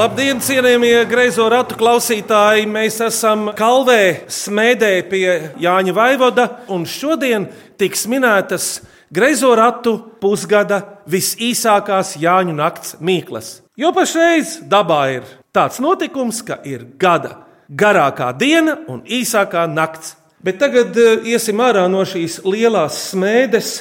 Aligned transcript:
Labdien, 0.00 0.38
cienījamie 0.40 1.02
greizo 1.10 1.44
ratu 1.52 1.76
klausītāji! 1.76 2.62
Mēs 2.72 2.94
esam 3.04 3.50
Kalvē, 3.52 4.22
smēdē 4.32 4.88
pie 5.10 5.26
Jāņa 5.60 5.92
Vaivoda, 5.92 6.46
un 6.72 6.86
šodien 6.88 7.44
tiks 7.76 8.06
minētas 8.08 8.68
greizo 9.12 9.50
ratu 9.58 9.98
pusgada 10.22 10.78
visīsākās 11.10 12.14
Jāņu 12.22 12.56
nakts 12.56 12.96
mīklas. 12.96 13.58
Jo 13.76 13.92
pašreiz 13.92 14.56
dabā 14.72 15.02
ir 15.18 15.28
tāds 15.52 15.82
notikums, 15.84 16.40
ka 16.48 16.62
ir 16.64 16.86
gada 16.96 17.42
garākā 17.68 18.30
diena 18.40 18.78
un 18.88 19.04
īsākā 19.04 19.66
nakts. 19.68 20.14
Bet 20.40 20.62
tagad 20.62 20.96
eh, 20.96 21.26
iesim 21.34 21.60
ārā 21.60 21.84
no 21.92 22.06
šīs 22.08 22.40
lielās 22.48 23.10
smēdes, 23.10 23.74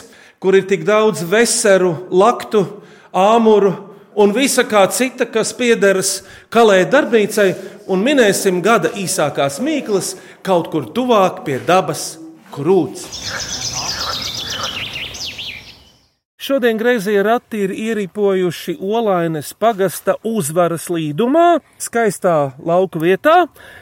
kur 0.43 0.59
ir 0.59 0.67
tik 0.67 0.83
daudz 0.89 1.23
veseru, 1.31 1.95
laktu, 2.11 2.65
āmuru 3.15 3.88
un 4.19 4.33
visa 4.35 4.65
kā 4.67 4.83
cita, 4.91 5.27
kas 5.31 5.53
piederas 5.55 6.19
kalē 6.53 6.83
darbnīcai, 6.91 7.49
un 7.89 8.03
minēsim 8.05 8.61
gada 8.65 8.91
īsākās 8.99 9.61
mīklas 9.63 10.15
kaut 10.45 10.71
kur 10.73 10.91
tuvāk 10.95 11.45
pie 11.47 11.59
dabas 11.65 12.11
krūts. 12.53 13.07
Šodien 16.49 16.79
grazījā 16.79 17.21
rati 17.27 17.59
ir 17.61 17.71
ieripojuši 17.77 18.73
Olainas 18.81 19.51
pagasta 19.53 20.15
uzvaras 20.25 20.87
līdumā, 20.89 21.59
skaistā 21.77 22.55
lauka 22.65 22.97
vietā, 23.03 23.35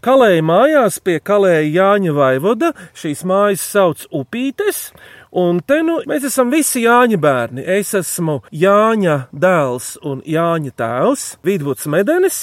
Kalēja 0.04 0.44
mājās 0.44 0.98
pie 1.00 1.16
Kalēja 1.24 1.70
Jāņa 1.78 2.16
Vaivoda. 2.18 2.74
Šīs 2.98 3.24
mājas 3.30 3.64
sauc 3.64 4.04
Upītes, 4.12 4.90
un 5.38 5.60
te 5.70 5.80
nu 5.86 6.00
mēs 6.10 6.26
esam 6.32 6.50
visi 6.54 6.82
Jāņa 6.86 7.20
bērni. 7.22 7.64
Es 7.78 7.94
esmu 7.98 8.40
Jāņa 8.52 9.18
dēls 9.34 9.94
un 10.08 10.22
Jāņa 10.26 10.74
tēvs, 10.82 11.26
Vidvuds 11.46 11.86
Medenis. 11.94 12.40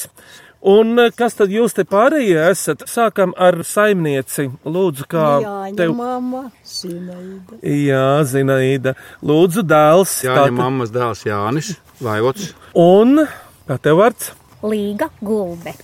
Un 0.64 0.94
eh, 0.96 1.10
kas 1.12 1.34
tad 1.36 1.50
jūs 1.52 1.74
te 1.76 1.82
pārējie 1.84 2.38
esat? 2.48 2.86
Sākam 2.88 3.34
ar 3.36 3.58
saimnieci. 3.68 4.46
Lūdzu, 4.64 5.04
kā 5.12 5.24
Jāņa 5.44 5.76
tev. 5.76 5.90
mamma, 5.98 6.46
Zinaida. 6.64 7.58
Jā, 7.60 8.06
Zinaida. 8.30 8.94
Lūdzu, 9.20 9.66
dēls. 9.68 10.14
Jāņa 10.24 10.38
Tātad- 10.46 10.56
mammas 10.62 10.94
dēls 10.94 11.26
Jānis 11.28 11.74
Vaivots. 12.00 12.54
Un 12.80 13.26
kā 13.68 13.76
tev 13.84 14.00
vārds? 14.00 14.30
Līga 14.64 15.10
gulbe. 15.20 15.74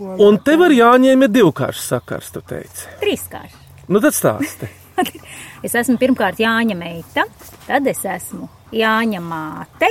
Un 0.00 0.38
tev 0.46 0.62
ar 0.68 0.70
Jāņiem 0.78 1.26
ir 1.26 1.34
divkāršs 1.34 1.88
sakars, 1.90 2.30
tu 2.30 2.40
teici. 2.46 2.86
Trīskārši. 3.02 3.58
Nu 3.90 3.98
tad 4.00 4.14
stāsti. 4.14 4.70
Es 5.66 5.74
esmu 5.76 5.98
pirmkārt 6.00 6.40
Jāņa 6.40 6.76
meita, 6.78 7.26
tad 7.66 7.88
es 7.90 8.00
esmu 8.08 8.48
Jāņa 8.72 9.20
māte, 9.24 9.90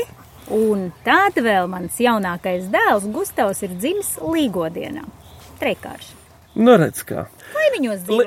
un 0.56 0.88
tad 1.06 1.38
vēl 1.38 1.70
mans 1.70 2.00
jaunākais 2.02 2.72
dēls 2.74 3.10
Gustavs 3.14 3.62
ir 3.68 3.76
dzimis 3.78 4.16
Līgodienā. 4.24 5.06
Treikārši. 5.60 6.20
Nu 6.60 6.74
redz 6.80 7.04
kā. 7.06 7.28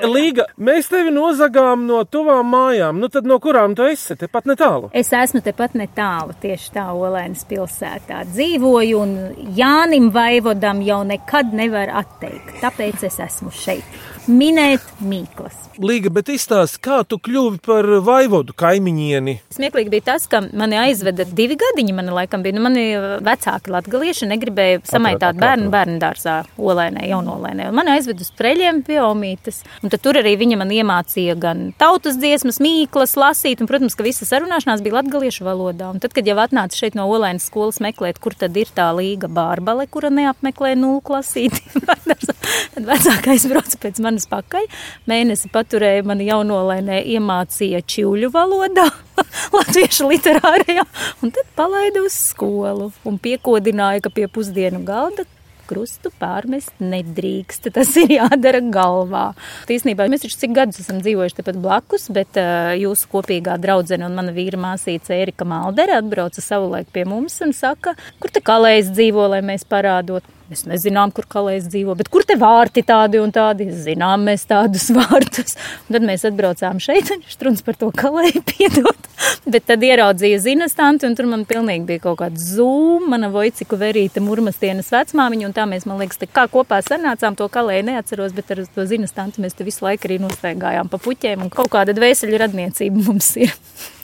Līga, 0.06 0.46
mēs 0.62 0.86
tevi 0.88 1.10
nozagām 1.12 1.82
no 1.88 1.98
tuvām 2.06 2.46
mājām. 2.52 3.00
Nu 3.02 3.10
tad 3.12 3.26
no 3.28 3.36
kurām 3.42 3.74
tu 3.76 3.84
esi? 3.90 4.14
Tepat 4.18 4.46
netālu. 4.48 4.92
Es 4.94 5.10
esmu 5.16 5.42
tepat 5.44 5.74
netālu, 5.78 6.36
tieši 6.40 6.70
tā 6.76 6.86
Olēnas 6.94 7.42
pilsētā 7.50 8.22
dzīvoju, 8.30 9.02
un 9.02 9.52
Jānim 9.58 10.12
Vaivodam 10.14 10.80
jau 10.86 11.02
nekad 11.08 11.52
nevar 11.56 11.92
atteikt. 12.02 12.54
Tāpēc 12.62 13.06
es 13.10 13.18
esmu 13.26 13.52
šeit. 13.52 14.00
Minēt 14.30 14.84
mīklas. 15.02 15.56
Līga, 15.82 16.10
bet 16.14 16.28
izstāsti, 16.30 16.78
kā 16.84 17.00
tu 17.08 17.16
kļuvi 17.18 17.58
par 17.64 17.86
vaivodu 18.06 18.52
kaimiņieni? 18.54 19.34
Smieklīgi 19.50 19.90
bija 19.90 20.04
tas, 20.12 20.28
ka 20.30 20.42
mani 20.54 20.76
aizveda 20.78 21.24
divi 21.26 21.56
gadiņi. 21.58 21.94
Man 21.96 22.10
laikam 22.14 22.44
bija, 22.44 22.54
nu, 22.54 22.62
mani 22.62 22.84
vecāki 23.24 23.72
latgalieši 23.72 24.28
negribēja 24.30 24.82
samaitāt 24.86 25.40
bērnu 25.40 25.72
bērnu 25.72 25.96
dārzā, 26.02 26.36
olēnē, 26.60 27.06
jaunolēnē. 27.10 27.70
Un 27.72 27.78
mani 27.80 27.94
aizveda 27.96 28.22
uz 28.22 28.30
preļiem 28.38 28.82
pie 28.86 29.00
omītes. 29.02 29.62
Un 29.82 29.90
tad 29.90 30.04
tur 30.04 30.20
arī 30.20 30.36
viņa 30.38 30.60
man 30.60 30.70
iemācīja 30.76 31.34
gan 31.40 31.64
tautas 31.80 32.20
dziesmas, 32.20 32.60
mīklas, 32.62 33.16
lasīt. 33.18 33.64
Un, 33.64 33.70
protams, 33.70 33.96
ka 33.98 34.06
visa 34.06 34.28
sarunāšanās 34.28 34.84
bija 34.84 35.00
latgaliešu 35.00 35.48
valodā. 35.48 35.90
Un 35.90 36.04
tad, 36.04 36.14
kad 36.14 36.28
jau 36.28 36.38
atnāca 36.44 36.78
šeit 36.78 36.98
no 36.98 37.08
olēnas 37.10 37.48
skolas 37.50 37.80
meklēt, 37.82 38.22
kur 38.22 38.36
tad 38.38 38.54
ir 38.60 38.70
tā 38.76 38.92
līga 38.94 39.32
bārbale, 39.32 39.88
kura 39.90 40.12
neapmeklē 40.14 40.76
nulles 40.78 41.02
klasīti, 41.08 41.64
tad 42.76 42.86
vecākais 42.86 43.48
brauca 43.50 43.82
pēc 43.82 44.02
manas 44.12 44.28
pakaļ. 44.30 44.68
Mēnesi 45.08 45.50
paturēja 45.52 46.04
mani 46.06 46.28
jaunolēnē, 46.28 47.02
iemācīja 47.16 47.82
čiuļu 47.88 48.32
valodā, 48.34 48.88
latviešu 49.56 50.10
literārajā, 50.12 50.86
un 51.22 51.32
tad 51.34 51.54
palaida 51.56 52.04
uz 52.04 52.16
skolu 52.30 52.92
un 53.08 53.20
piekodināja, 53.22 54.04
ka 54.04 54.12
pie 54.12 54.28
pusdienu 54.28 54.84
galda 54.84 55.26
krustu 55.72 56.10
pārmest 56.20 56.74
nedrīkst. 56.82 57.70
Tas 57.72 57.94
ir 57.96 58.10
jādara 58.18 58.60
galvā. 58.74 59.30
Īsnībā 59.72 60.04
mēs 60.10 60.26
taču 60.26 60.40
cik 60.42 60.52
gadus 60.58 60.82
esam 60.82 60.98
dzīvojuši 61.00 61.38
tepat 61.38 61.60
blakus, 61.62 62.10
bet 62.12 62.36
uh, 62.40 62.74
jūsu 62.76 63.08
kopīgā 63.14 63.56
draudzene 63.62 64.04
un 64.04 64.18
mana 64.18 64.34
vīra 64.36 64.60
māsīca 64.60 65.16
Erika 65.16 65.46
Maldere 65.48 65.96
atbrauca 65.96 66.44
savulaik 66.44 66.92
pie 66.92 67.06
mums 67.08 67.38
un 67.46 67.56
saka, 67.56 67.94
kur 68.20 68.34
te 68.34 68.44
kalējs 68.44 68.92
dzīvo, 68.92 69.30
lai 69.32 69.40
mēs 69.46 69.64
parādot. 69.70 70.26
Mēs 70.52 70.66
nezinām, 70.68 71.08
kur 71.16 71.24
kalējs 71.32 71.70
dzīvo, 71.72 71.94
bet 71.96 72.10
kur 72.12 72.26
te 72.28 72.34
vārti 72.36 72.82
tādi 72.84 73.16
un 73.22 73.30
tādi. 73.32 73.70
Zinām 73.72 74.26
mēs 74.28 74.44
tādus 74.50 74.90
vārtus. 74.98 75.56
Un 75.86 75.96
tad 75.96 76.04
mēs 76.04 76.26
atbraucām 76.28 76.80
šeit, 76.82 77.08
un 77.14 77.22
truns 77.40 77.64
par 77.64 77.78
to 77.80 77.88
kalēju 77.96 78.42
piedot. 78.52 79.08
Bet 79.48 79.64
tad 79.70 79.84
ieraudzīja 79.86 80.42
zinastanti, 80.44 81.08
un 81.08 81.16
tur 81.16 81.30
man 81.30 81.46
pilnīgi 81.48 81.86
bija 81.88 82.02
kaut 82.04 82.20
kāds 82.20 82.50
zūm, 82.58 83.08
mana 83.14 83.30
voiciku 83.32 83.78
verīta 83.80 84.20
murmastienas 84.24 84.92
vecmāmiņa, 84.92 85.48
un 85.48 85.56
tā 85.56 85.64
mēs, 85.70 85.88
man 85.88 86.02
liekas, 86.02 86.20
te 86.20 86.28
kā 86.28 86.44
kopā 86.52 86.82
sanācām, 86.84 87.38
to 87.38 87.48
kalēju 87.52 87.88
neatceros, 87.88 88.36
bet 88.36 88.52
ar 88.52 88.64
to 88.76 88.86
zinastantu 88.90 89.46
mēs 89.46 89.56
te 89.56 89.64
visu 89.64 89.86
laiku 89.86 90.10
arī 90.10 90.20
nostaigājām 90.26 90.92
pa 90.92 91.00
puķiem, 91.00 91.46
un 91.46 91.54
kaut 91.54 91.72
kāda 91.72 91.96
dvēseļu 91.96 92.44
radniecība 92.44 93.08
mums 93.08 93.32
ir. 93.40 93.56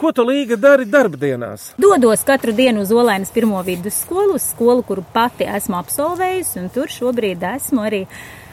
Ko 0.00 0.12
tu 0.16 0.24
līga 0.24 0.56
dari 0.56 0.86
darbdienās? 0.88 1.72
Dodos 1.80 2.22
katru 2.26 2.54
dienu 2.56 2.84
uz 2.86 2.92
Olainas 2.92 3.32
pirmo 3.34 3.60
vidusskolu, 3.66 4.38
uz 4.38 4.46
skolu, 4.54 4.84
kuru 4.86 5.04
pati 5.12 5.44
esmu 5.44 5.76
absolvējusi, 5.80 6.56
un 6.62 6.70
tur 6.72 6.92
šobrīd 6.92 7.44
esmu 7.56 7.84
arī 7.88 8.06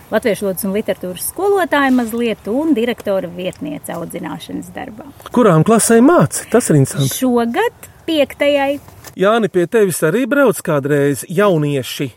Latviešu 0.07 0.45
valodas 0.45 0.63
un 0.63 0.71
literatūras 0.71 1.25
skolotāja 1.33 1.91
mazliet 1.91 2.45
un 2.47 2.71
direktora 2.75 3.27
vietniece 3.27 3.91
audzināšanas 3.91 4.69
darbā. 4.75 5.09
Kurām 5.35 5.67
klasēm 5.67 6.07
māci? 6.07 6.45
Tas 6.51 6.69
ir 6.71 6.79
interesanti. 6.79 7.17
Šogad 7.19 7.89
piektajai 8.07 8.77
Jāni, 9.17 9.49
pie 9.49 9.63
tevis 9.65 9.97
arī 10.05 10.27
brauc 10.29 10.59
kādreiz 10.61 11.23
jaunieši. 11.25 12.11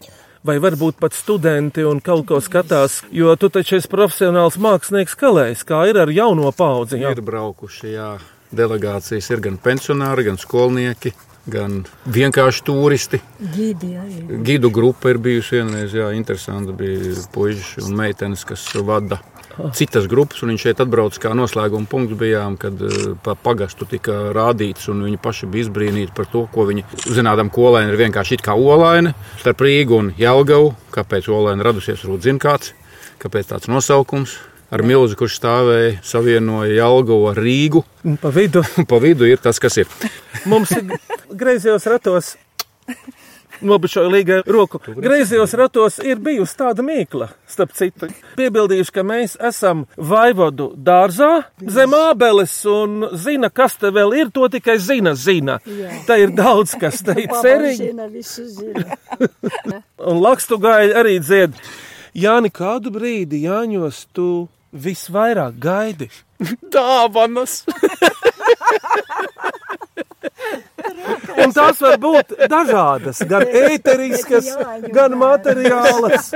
Vai 0.44 0.58
varbūt 0.60 0.98
pat 1.00 1.16
studenti 1.16 1.80
un 1.84 2.00
kaut 2.04 2.26
ko 2.28 2.40
skatās, 2.44 2.98
jo 3.12 3.32
tu 3.40 3.48
taču 3.52 3.78
esi 3.78 3.88
profesionāls 3.88 4.58
mākslinieks 4.60 5.16
kalējs, 5.20 5.64
kā 5.68 5.80
ir 5.88 6.00
ar 6.00 6.12
jauno 6.12 6.52
paudzi. 6.52 7.00
Jā. 7.00 7.14
Ir 7.16 7.22
braukuši, 7.24 7.94
jā, 7.94 8.10
delegācijas 8.56 9.30
ir 9.30 9.42
gan 9.44 9.58
pensionāri, 9.62 10.26
gan 10.28 10.38
skolnieki, 10.40 11.12
gan 11.50 11.80
vienkārši 12.04 12.64
turisti. 12.66 13.20
Gidi 13.40 13.94
arī. 13.98 14.40
Gidu 14.46 14.70
grupa 14.74 15.12
ir 15.12 15.20
bijusi 15.22 15.60
vienreiz, 15.60 15.94
jā, 15.96 16.10
interesanti 16.16 16.76
bija 16.76 17.16
puiši 17.34 17.86
un 17.86 17.96
meitenes, 18.00 18.44
kas 18.48 18.66
vada 18.86 19.20
citas 19.74 20.06
grupas, 20.08 20.42
un 20.42 20.52
viņš 20.52 20.64
šeit 20.64 20.82
atbrauca 20.82 21.20
kā 21.20 21.32
noslēguma 21.36 21.88
punkts 21.90 22.16
bijām, 22.18 22.56
kad 22.60 22.80
eh, 22.86 22.98
pa 23.24 23.34
pagastu 23.38 23.86
tika 23.88 24.30
rādīts, 24.36 24.88
un 24.92 25.02
viņi 25.06 25.20
paši 25.22 25.48
bija 25.50 25.66
izbrīnīti 25.66 26.14
par 26.16 26.28
to, 26.30 26.46
ko 26.52 26.66
viņi 26.68 26.86
zinādam, 27.10 27.50
ka 27.52 27.64
olaina 27.70 27.92
ir 27.92 28.00
vienkārši 28.00 28.38
it 28.38 28.44
kā 28.46 28.56
olaina 28.56 29.14
starp 29.40 29.64
Rīgu 29.66 29.98
un 29.98 30.12
Jelgavu. 30.18 30.74
Kāpēc 30.94 31.28
olaina 31.30 31.66
radusies, 31.66 32.02
varbūt 32.04 32.26
zina 32.26 32.42
kāds, 32.42 32.72
kāpēc 33.22 33.52
tāds 33.52 33.70
nosaukums. 33.70 34.38
Ar 34.70 34.84
milzu, 34.86 35.16
kurš 35.18 35.40
stāvēja, 35.40 35.96
savienoja 36.06 36.70
Jelgavu 36.76 37.24
ar 37.32 37.40
Rīgu. 37.42 37.82
Pa 38.22 38.30
vidu 38.34 38.62
Un 38.78 38.86
pa 38.86 39.00
vidu 39.02 39.26
ir 39.26 39.40
tas, 39.42 39.58
kas 39.58 39.80
ir. 39.82 39.88
mums 40.46 40.70
ir 40.76 40.86
griezījos 41.34 41.88
ratos. 41.90 42.36
Nobučoju 43.60 44.08
līgai 44.08 44.38
roku. 44.48 44.78
Griezījos 44.80 45.52
ratos 45.58 45.98
ir 46.00 46.16
bijusi 46.22 46.54
tāda 46.56 46.80
mīkla, 46.86 47.26
starp 47.50 47.74
citu. 47.76 48.08
Piebildījuši, 48.38 48.94
ka 48.94 49.04
mēs 49.04 49.34
esam 49.50 49.82
vaivodu 49.98 50.70
dārzā 50.80 51.28
zem 51.60 51.92
ābeles 51.98 52.54
un 52.70 53.10
zina, 53.20 53.50
kas 53.52 53.76
te 53.76 53.90
vēl 53.92 54.14
ir, 54.16 54.30
to 54.32 54.48
tikai 54.54 54.78
zina, 54.80 55.12
zina. 55.18 55.58
Tā 56.08 56.16
ir 56.22 56.32
daudz, 56.32 56.72
kas 56.80 57.02
te 57.04 57.18
ir 57.20 57.34
cerīgi. 57.42 57.90
Un 60.08 60.22
lakstu 60.24 60.56
gāja 60.62 61.02
arī 61.02 61.18
dzied. 61.20 61.58
Jāni, 62.16 62.48
kādu 62.54 62.90
brīdi 62.94 63.44
Jāņos 63.44 64.06
tu 64.16 64.48
visvairāk 64.72 65.58
gaidi? 65.60 66.10
Dāvanas! 66.74 67.64
Un 71.40 71.52
tās 71.56 71.80
var 71.80 71.96
būt 72.00 72.34
dažādas, 72.50 73.20
gan 73.28 73.44
ēteriskas, 73.46 74.48
gan 74.92 75.16
materiālas. 75.20 76.32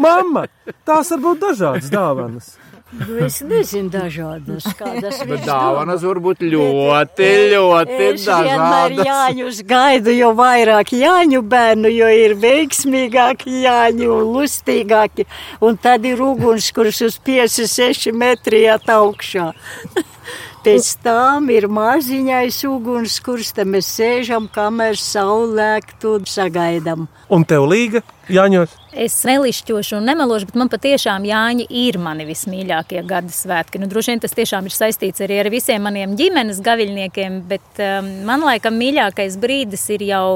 Mamma, 0.00 0.46
tās 0.86 1.12
var 1.14 1.24
būt 1.24 1.42
dažādas 1.48 1.90
dāvanas. 1.92 2.54
Nu, 2.92 3.16
es 3.24 3.40
nezinu, 3.42 3.88
dažādas 3.90 4.66
kādas 4.78 5.22
Bet 5.26 5.46
dāvanas 5.48 6.04
var 6.04 6.20
būt 6.22 6.44
ļoti, 6.46 7.28
ļoti 7.54 7.96
Es 8.04 8.26
dažādas. 8.28 9.00
Jāņus 9.08 9.62
gaidu, 9.66 10.12
jo 10.14 10.30
vairāk 10.38 10.92
Jāņu 10.94 11.40
bērnu, 11.48 11.90
jo 11.90 12.10
ir 12.12 12.36
veiksmīgāki 12.38 13.64
Jāņu 13.64 14.10
un 14.14 14.30
lustīgāki. 14.36 15.26
Un 15.64 15.80
tad 15.80 16.06
ir 16.06 16.22
uguns, 16.22 16.70
kurš 16.76 17.02
uz 17.08 17.18
5-6 17.24 18.12
metri 18.14 18.62
iet 18.68 18.86
augšā. 18.92 19.50
Pēc 20.64 20.92
tam 21.04 21.50
ir 21.52 21.66
maziņais 21.68 22.62
uguns, 22.68 23.18
kurš 23.24 23.50
te 23.58 23.66
mēs 23.68 23.90
sēžam, 23.98 24.46
kamēr 24.52 24.96
saulēktu 25.00 26.20
sagaidam. 26.30 27.08
Un 27.32 27.44
tev 27.48 27.66
līga, 27.68 28.04
Jāņos? 28.32 28.83
Es 28.94 29.16
nelišķošu 29.26 29.96
un 29.98 30.04
nemelošu, 30.06 30.46
bet 30.52 30.56
man 30.60 30.68
patiešām 30.70 31.24
Jāņa 31.26 31.64
ir 31.74 31.96
mani 31.98 32.22
vismīļākie 32.28 33.00
gada 33.10 33.32
svētki. 33.34 33.80
Nu, 33.82 33.88
droši 33.90 34.12
vien 34.12 34.20
tas 34.22 34.34
tiešām 34.36 34.68
ir 34.68 34.74
saistīts 34.76 35.22
arī 35.24 35.40
ar 35.42 35.48
visiem 35.50 35.82
maniem 35.82 36.12
ģimenes 36.18 36.60
gaviļniekiem, 36.62 37.40
bet 37.50 37.80
um, 37.82 38.10
man 38.28 38.44
laikam 38.46 38.76
mīļākais 38.78 39.34
brīdis 39.42 39.82
ir 39.96 40.04
jau 40.06 40.26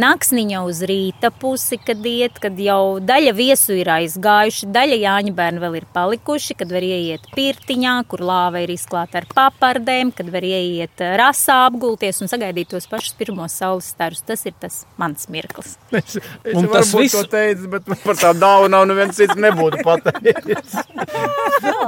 naksniņa 0.00 0.62
uz 0.64 0.80
rīta 0.88 1.28
pusi, 1.42 1.76
kad 1.84 2.00
iet, 2.08 2.40
kad 2.40 2.56
jau 2.56 2.96
daļa 3.04 3.34
viesu 3.36 3.76
ir 3.76 3.90
aizgājuši, 3.98 4.70
daļa 4.72 4.98
Jāņa 5.02 5.34
bērni 5.36 5.62
vēl 5.66 5.76
ir 5.82 5.88
palikuši, 5.92 6.56
kad 6.62 6.72
var 6.72 6.88
ieiet 6.88 7.28
pirtiņā, 7.36 7.98
kur 8.08 8.24
lāva 8.24 8.64
ir 8.64 8.72
izklāta 8.78 9.20
ar 9.20 9.28
papardēm, 9.36 10.14
kad 10.16 10.32
var 10.32 10.48
ieiet 10.48 11.04
rasā 11.20 11.58
apgulties 11.68 12.22
un 12.24 12.32
sagaidīt 12.32 12.72
tos 12.72 12.88
pašus 12.88 13.12
pirmos 13.20 13.60
saules 13.60 13.92
starus. 13.92 14.24
Tas 14.24 14.48
ir 14.48 14.56
tas 14.64 14.80
mans 14.96 15.28
mirklis. 15.28 15.76
Es, 15.92 16.16
es 16.16 16.56
Un 16.56 16.66
tas 16.72 16.96
viss- 16.96 17.12
to 17.12 17.22
teicu, 17.28 17.68
bet 17.76 17.86
man 17.92 18.00
par 18.06 18.18
tādu 18.20 18.42
dāvanu 18.42 18.80
neviens 18.90 19.18
cits 19.18 19.36
nebūtu 19.40 19.82
pateicis. 19.86 20.78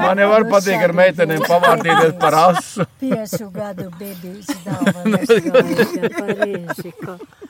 Man 0.03 0.20
jau 0.23 0.29
var 0.32 0.47
patīk 0.50 0.85
ar 0.88 0.94
meitenēm 0.97 1.43
pavārtīties 1.47 2.15
par 2.20 2.37
asu. 2.43 2.87
Piecu 3.00 3.50
gadu 3.55 3.88
bebīs 3.99 4.53
dāvanas. 4.67 5.29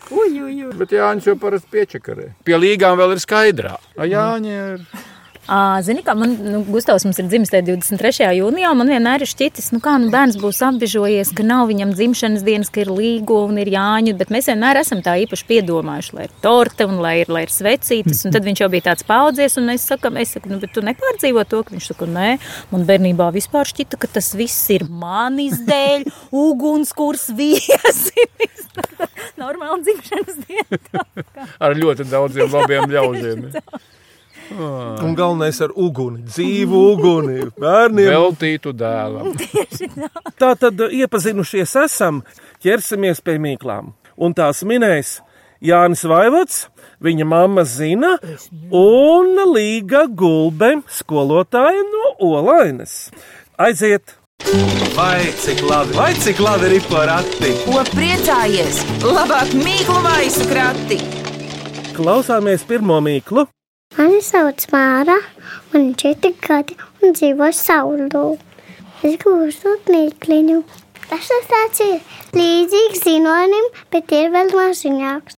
Uj, 0.08 0.32
uj, 0.40 0.64
uj. 0.68 0.72
Bet 0.80 0.94
Jānis 0.96 1.28
jau 1.28 1.36
parasti 1.40 1.68
piečakarē. 1.74 2.32
Pie 2.46 2.56
līgām 2.60 2.96
vēl 3.00 3.16
ir 3.16 3.22
skaidrā. 3.24 3.76
A 3.98 4.08
Jāņa 4.08 4.58
ir. 4.58 4.84
Zini, 5.48 6.02
kā 6.04 6.12
man, 6.18 6.34
nu, 6.44 6.58
Gustavs 6.68 7.06
mums 7.06 7.18
ir 7.22 7.28
dzimis 7.30 7.48
tajā 7.48 7.64
23. 7.70 8.26
jūnijā, 8.36 8.72
man 8.76 8.90
vienmēr 8.92 9.22
ir 9.24 9.30
šķitis, 9.30 9.70
nu, 9.72 9.80
kā 9.80 9.94
nu, 9.96 10.10
bērns 10.12 10.36
būs 10.42 10.60
apbežojies, 10.66 11.30
ka 11.36 11.46
nav 11.46 11.70
viņam 11.70 11.94
dzimšanas 11.96 12.44
dienas, 12.44 12.68
ka 12.72 12.82
ir 12.82 12.90
līgo 12.92 13.40
un 13.48 13.56
ir 13.62 13.70
jāņu, 13.72 14.12
bet 14.20 14.28
mēs 14.34 14.50
vienmēr 14.52 14.82
esam 14.82 15.00
tā 15.04 15.16
īpaši 15.22 15.48
piedomājuši, 15.48 16.14
lai 16.18 16.28
ir 16.28 16.34
torte 16.44 16.84
un 16.84 17.00
lai 17.00 17.14
ir, 17.22 17.32
lai 17.32 17.46
ir 17.46 17.54
svecītas, 17.54 18.26
un 18.28 18.36
tad 18.36 18.44
viņš 18.44 18.60
jau 18.60 18.70
bija 18.76 18.90
tāds 18.90 19.08
paudzies, 19.08 19.56
un 19.56 19.72
es 19.72 19.88
saku, 19.88 20.12
es 20.20 20.36
saku, 20.36 20.52
nu, 20.52 20.60
bet 20.60 20.76
tu 20.76 20.84
nepārdzīvo 20.84 21.46
to, 21.48 21.64
ka 21.64 21.76
viņš 21.78 21.90
saka, 21.94 22.10
nē, 22.12 22.30
man 22.74 22.84
bērnībā 22.90 23.32
vispār 23.38 23.72
šķita, 23.72 24.02
ka 24.04 24.12
tas 24.18 24.34
viss 24.36 24.68
ir 24.76 24.84
manis 24.84 25.62
dēļ, 25.64 26.10
ugunskurs 26.44 27.30
viesi. 27.38 28.28
Normāla 29.40 29.80
dzimšanas 29.80 30.42
diena. 30.44 31.04
Ar 31.64 31.76
ļoti 31.78 32.06
daudziem 32.10 32.52
labiem 32.52 32.92
ļaudīm. 32.92 33.48
Un 34.54 35.14
galvenais 35.18 35.60
ar 35.64 35.72
uguni, 35.76 36.22
dzīvu 36.28 36.82
uguni, 36.94 37.38
bērniem. 37.58 38.10
Veltītu 38.14 38.72
dēlam. 38.76 39.32
Tā 40.40 40.52
tad 40.60 40.84
iepazinušies 40.88 41.74
esam, 41.84 42.22
ķersimies 42.64 43.20
pie 43.24 43.38
mīklām. 43.42 43.92
Un 44.18 44.34
tās 44.34 44.64
minēs 44.66 45.18
Jānis 45.64 46.04
Vaivots, 46.06 46.62
viņa 47.02 47.26
mamma 47.28 47.64
Zina 47.66 48.16
un 48.74 49.34
Līga 49.52 50.06
Gulbe, 50.06 50.78
skolotāja 50.90 51.84
no 51.88 52.14
Olainas. 52.30 53.10
Aiziet! 53.58 54.16
Vai 54.94 55.32
cik 55.42 55.64
labi, 55.66 55.96
vai 55.98 56.12
cik 56.14 56.38
labi 56.42 56.70
ir 56.78 56.84
porati? 56.86 57.52
Ko 57.66 57.82
priecājies? 57.90 58.84
Labāk 59.02 59.50
mīklu 59.58 59.98
maisu 60.06 60.46
krati! 60.50 60.98
Klausāmies 61.98 62.62
pirmo 62.66 63.00
mīklu. 63.02 63.48
Mani 63.96 64.18
sauc 64.20 64.66
Māra, 64.68 65.14
man 65.72 65.86
ir 65.88 65.94
četri 66.00 66.34
gadi 66.44 66.74
un 67.02 67.14
dzīvo 67.16 67.48
saulē. 67.56 68.36
Es 69.06 69.24
uzdot 69.30 69.88
mīkliņu. 69.88 70.58
Tas 71.08 71.30
tas 71.30 71.46
tāds 71.48 71.80
ir 71.86 71.96
līdzīgs 72.36 73.00
zinonim, 73.06 73.70
bet 73.94 74.12
ir 74.12 74.28
vēl 74.34 74.52
maziņāks. 74.52 75.38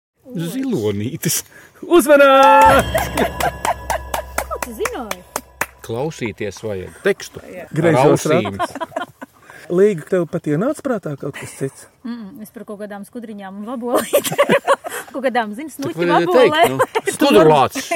Zilonītis. 0.55 1.43
Uzmanīt! 1.85 2.89
Klausīties 5.85 6.63
vajag 6.65 6.97
tekstu. 7.05 7.45
Greizos 7.77 8.25
Rausīm. 8.33 8.57
Līga, 9.69 10.09
tev 10.09 10.25
pat 10.33 10.49
ienāca 10.49 10.85
prātā 10.85 11.13
kaut 11.21 11.37
kas 11.37 11.53
cits. 11.61 11.87
Mm, 12.07 12.41
es 12.45 12.53
par 12.53 12.65
kaut 12.65 12.81
kādām 12.81 13.05
skudriņām 13.05 13.61
un 13.61 13.69
vabolītēm. 13.69 14.78
Kaut 15.13 15.25
kādām, 15.25 15.53
zini, 15.57 15.71
snuķi 15.73 16.09
vabolēm. 16.09 16.77
nu, 16.79 16.87
Skudurlāts. 17.15 17.89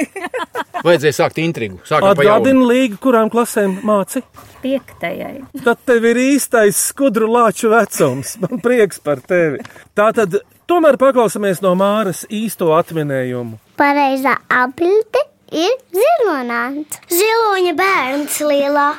Vajadzēja 0.83 1.15
sākt 1.17 1.39
intrigu. 1.43 1.79
Atgādini 1.99 2.65
Līga, 2.67 2.97
kurām 3.03 3.31
klasēm 3.33 3.79
māci. 3.87 4.23
Piektajai. 4.63 5.43
Tad 5.63 5.83
tev 5.87 6.07
ir 6.11 6.19
īstais 6.21 6.79
skudru 6.91 7.27
lāču 7.31 7.71
vecums. 7.73 8.37
Man 8.43 8.63
prieks 8.63 9.01
par 9.03 9.21
tevi. 9.23 9.61
Tā 9.95 10.09
tad 10.15 10.39
tomēr 10.69 10.97
paklausāmies 11.01 11.61
no 11.65 11.75
Māras 11.79 12.23
īsto 12.31 12.71
atminējumu. 12.77 13.59
Pareizā 13.79 14.37
atbilde 14.51 15.23
ir 15.53 15.75
zilonis. 15.93 17.01
Ziloņa 17.11 17.73
bērns 17.79 18.41
lielā. 18.47 18.89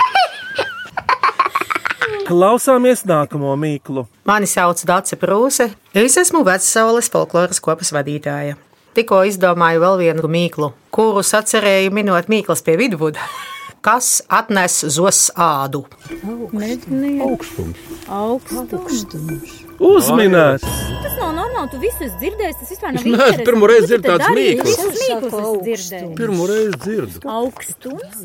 Klausāmies 2.28 3.04
nākamo 3.08 3.52
mīklu. 3.58 4.06
Mani 4.28 4.48
sauc 4.50 4.82
Dārsa 4.86 5.18
Prūse. 5.20 5.70
Es 5.94 6.16
esmu 6.20 6.42
Vecaules 6.46 7.10
folkloras 7.12 7.60
kopas 7.62 7.92
vadītāja. 7.94 8.56
Tikko 8.96 9.22
izdomāju 9.28 9.82
vēl 9.84 9.96
vienu 10.00 10.30
mīklu, 10.30 10.72
kurus 10.94 11.30
atcerēju 11.38 11.92
minot 11.94 12.30
mīklas 12.32 12.64
pie 12.66 12.76
vidvuda. 12.80 13.22
Kas 13.80 14.20
atnes 14.28 14.82
zos 14.92 15.30
ādu? 15.38 15.86
Augstums. 18.10 19.69
Uzminēt! 19.80 20.64
Tas 21.00 21.14
nav 21.16 21.30
normāli. 21.36 21.70
Tu 21.72 21.78
visu 21.80 22.04
esi 22.04 22.16
dzirdējis. 22.20 22.56
Tas 22.60 22.70
vispār 22.74 22.92
nav 22.92 23.00
Es 23.00 23.06
neesmu 23.08 23.44
pirmo 23.46 23.68
reizi 23.70 23.86
dzirdējis 23.90 24.20
tāds 24.20 24.34
mīkls. 24.36 24.68
Visus 24.68 25.00
mīklus 25.00 25.34
esi 25.40 25.60
dzirdējis. 25.64 26.16
Pirmo 26.18 26.46
reizi 26.50 26.80
dzirdu. 26.84 27.22
Augstums. 27.36 28.18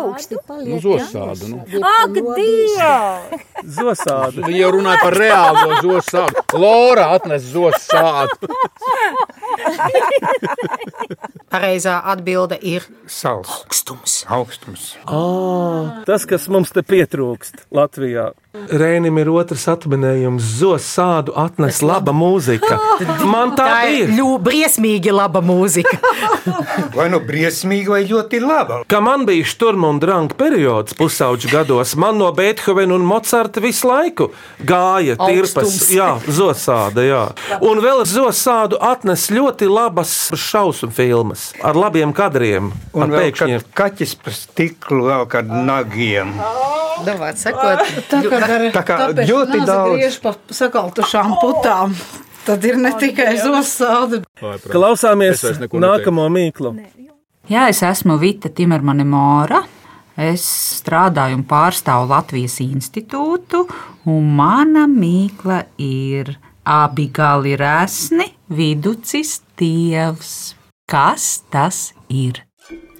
Augsti 0.00 0.40
Nu, 0.60 0.80
zosādu. 0.84 1.48
Nu. 1.54 1.82
Ak, 1.90 2.18
Dievs! 2.36 3.46
Zosādu. 3.80 4.44
Viņa 4.44 4.58
jau 4.60 4.70
runāja 4.76 5.00
par 5.04 5.16
reālo 5.20 5.80
zosādu. 5.84 6.44
Lora 6.60 7.08
atnes 7.16 7.48
zosādu. 7.48 8.50
Pareizā 11.50 11.96
atbilde 12.12 12.56
ir 12.62 12.84
Sals, 13.10 13.50
augstums. 13.64 14.20
augstums. 14.30 14.84
Tas, 16.06 16.26
kas 16.30 16.46
mums 16.52 16.70
te 16.74 16.84
pietrūkst 16.86 17.64
Latvijā. 17.74 18.30
Rēnim 18.50 19.14
ir 19.22 19.28
otrs 19.30 19.68
atminējums. 19.70 20.42
Zosādu 20.58 21.30
atnes 21.38 21.76
laba 21.86 22.10
mūzika. 22.10 22.80
Man 23.32 23.52
tā 23.54 23.66
Tā 23.70 23.76
ir 23.94 24.10
ļoti 24.16 24.42
briesmīgi 24.48 25.12
laba 25.14 25.38
mūzika. 25.38 26.00
Vai 26.96 27.06
nu 27.12 27.20
briesmīgi, 27.22 27.86
vai 27.92 28.00
ļoti 28.08 28.40
laba. 28.42 28.80
Kā 28.90 28.98
man 29.04 29.22
bija 29.28 29.44
šturma 29.46 29.90
un 29.92 29.98
dranga 30.02 30.34
periods 30.38 30.96
pusauģu 30.98 31.50
gados, 31.52 31.92
man 32.00 32.18
no 32.18 32.30
Beethovena 32.34 32.94
un 32.96 33.04
Mocarta 33.06 33.62
visu 33.62 33.86
laiku 33.88 34.30
gāja 34.66 35.16
tirpas. 35.20 35.76
Jā, 35.92 36.08
zosāda, 36.26 37.04
jā. 37.06 37.22
Un 37.66 37.82
vēl 37.84 38.02
zosādu 38.08 38.80
atnes 38.82 39.28
ļoti 39.34 39.68
labas 39.70 40.14
šausmu 40.34 40.90
filmas 40.96 41.50
ar 41.62 41.78
labiem 41.78 42.14
kadriem. 42.16 42.72
Un 42.96 43.06
ar 43.06 43.14
vēl 43.14 43.28
pēkšņiem. 43.28 43.66
kaķis 43.78 44.16
pa 44.24 44.34
stiklu 44.34 45.06
vēl 45.10 45.26
kad 45.30 45.50
nagiem. 45.50 46.34
Davāt, 47.06 47.38
sakot, 47.40 47.84
Tā 48.10 48.18
kā 48.26 48.39
ļoti 48.40 49.62
daudz. 49.66 49.96
Griež 49.96 50.18
pa 50.24 50.34
sakaltušām 50.54 51.36
putām. 51.40 51.94
Tad 52.46 52.64
ir 52.64 52.78
ne 52.80 52.92
tikai 52.96 53.34
zosāde. 53.40 54.22
Klausāmies 54.40 55.44
nākamo 55.70 56.24
mīklu. 56.32 56.72
Jā, 57.50 57.68
es 57.72 57.82
esmu 57.82 58.16
Vita 58.20 58.50
Timermane 58.52 59.04
Māra. 59.08 59.62
Es 60.20 60.44
strādāju 60.80 61.38
un 61.38 61.44
pārstāvu 61.48 62.10
Latvijas 62.10 62.58
institūtu, 62.60 63.62
un 64.10 64.26
mana 64.36 64.84
mīkla 64.90 65.62
ir 65.80 66.34
abi 66.68 67.06
gali 67.14 67.54
resni, 67.56 68.26
viducis 68.52 69.38
tievs. 69.56 70.34
Kas 70.90 71.30
tas 71.50 71.92
ir? 72.10 72.42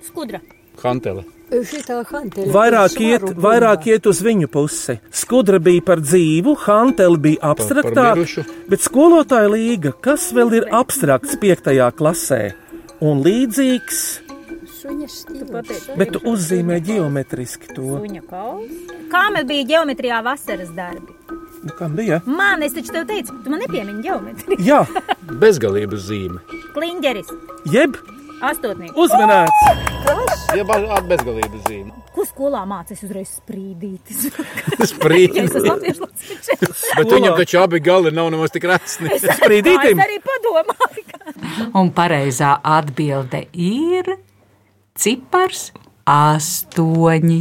Skudra. 0.07 0.41
Kantele. 0.81 1.27
Vairāk 1.51 2.95
iet, 3.03 3.25
vairāk 3.43 3.89
iet 3.91 4.07
uz 4.07 4.21
viņu 4.23 4.47
pusi. 4.53 5.01
Skudra 5.11 5.59
bija 5.63 5.83
par 5.83 6.03
dzīvu, 6.03 6.55
hanteli 6.63 7.19
bija 7.27 7.51
abstraktāka, 7.51 8.45
bet 8.71 8.85
skolotāja 8.87 9.51
līga, 9.51 9.93
kas 10.05 10.29
vēl 10.37 10.61
ir 10.61 10.69
abstrakts 10.71 11.35
piektajā 11.43 11.91
klasē 11.99 12.43
un 13.03 13.25
līdzīgs, 13.25 14.03
bet 15.99 16.15
tu 16.15 16.23
uzzīmē 16.31 16.79
ģeometriski 16.87 17.75
to. 17.75 17.99
Suņa 17.99 18.23
kauls. 18.31 18.95
Kā 19.11 19.27
man 19.35 19.49
bija 19.49 19.67
ģeometrijā 19.75 20.23
vasaras 20.23 20.71
darbi? 20.77 21.19
Nu, 21.61 21.75
kam 21.77 21.99
bija? 21.99 22.21
Man, 22.25 22.63
es 22.65 22.73
taču 22.73 22.95
teicu, 22.95 23.35
tu 23.45 23.53
man 23.53 23.61
nepiemini 23.61 24.07
ģeometriju. 24.07 24.63
Jā, 24.65 24.85
Bezgalības 25.43 26.07
zīme. 26.07 26.41
Kliņģeris, 26.77 27.35
jeb 27.75 27.99
astotnieks. 28.41 28.97
uzmanēts. 28.97 29.89
Jeb 30.57 30.71
ar 30.75 31.05
bezgalības 31.07 31.67
zīme. 31.69 31.93
Ko 32.15 32.25
skolā 32.27 32.65
mācīs 32.67 33.05
uzreiz 33.07 33.37
sprīdītis? 33.39 34.31
Locekļs. 36.03 36.83
Bet 36.97 37.13
viņam 37.15 37.37
taču 37.39 37.61
abi 37.63 37.81
gali 37.85 38.11
nav 38.15 38.33
nemaz 38.35 38.55
tik 38.55 38.67
resni. 38.71 39.13
Sprīdītim. 39.21 40.01
Es 40.01 40.07
arī 40.07 40.19
padomāju. 40.25 41.71
Un 41.79 41.93
pareizā 41.95 42.57
atbilde 42.67 43.45
ir 43.53 44.17
cipars 44.99 45.71
astoņi. 46.11 47.41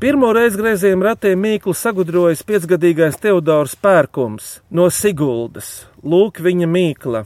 Pirmo 0.00 0.28
reizi 0.36 0.58
greiziem 0.60 1.00
ratiem 1.00 1.40
mīklu 1.40 1.72
sagudrojas 1.72 2.42
piecgadīgais 2.44 3.16
Teodors 3.20 3.72
Pērkums 3.80 4.58
no 4.68 4.90
Siguldas. 4.92 5.86
Lūk, 6.04 6.42
viņa 6.44 6.68
mīkla. 6.68 7.22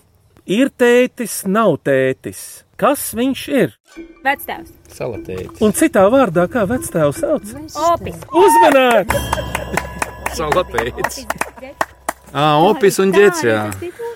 Ir 0.51 0.71
tētis, 0.79 1.43
nav 1.51 1.81
tētis. 1.87 2.63
Kas 2.81 3.11
viņš 3.17 3.41
ir? 3.53 3.75
Vectēvs. 4.25 4.71
Salatēti. 4.97 5.51
Un 5.65 5.75
citā 5.77 6.07
vārdā, 6.13 6.47
kā 6.49 6.63
vectēvs 6.71 7.19
sauc? 7.21 7.51
Opis. 7.91 8.17
Uzmanēt! 8.41 9.13
Salatēti. 10.39 11.27
Ā, 12.31 12.45
opis 12.63 13.01
un 13.03 13.13
ģets, 13.13 13.43
jā. 13.45 13.63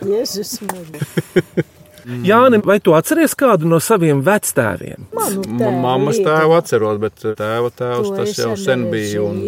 Jēzus, 0.07 0.57
Marija. 0.65 1.65
Jāni, 2.29 2.59
vai 2.65 2.77
tu 2.85 2.93
atceries 2.97 3.33
kādu 3.37 3.65
no 3.69 3.79
saviem 3.81 4.21
vectēviem? 4.25 5.07
M- 5.09 5.79
Mammas 5.81 6.19
tēvu 6.21 6.53
atceros, 6.59 6.99
bet 7.01 7.17
tēva 7.25 7.71
tēvs 7.73 8.11
To 8.11 8.19
tas 8.19 8.35
jau 8.39 8.53
sen 8.61 8.87
bija. 8.93 9.25
Un 9.25 9.41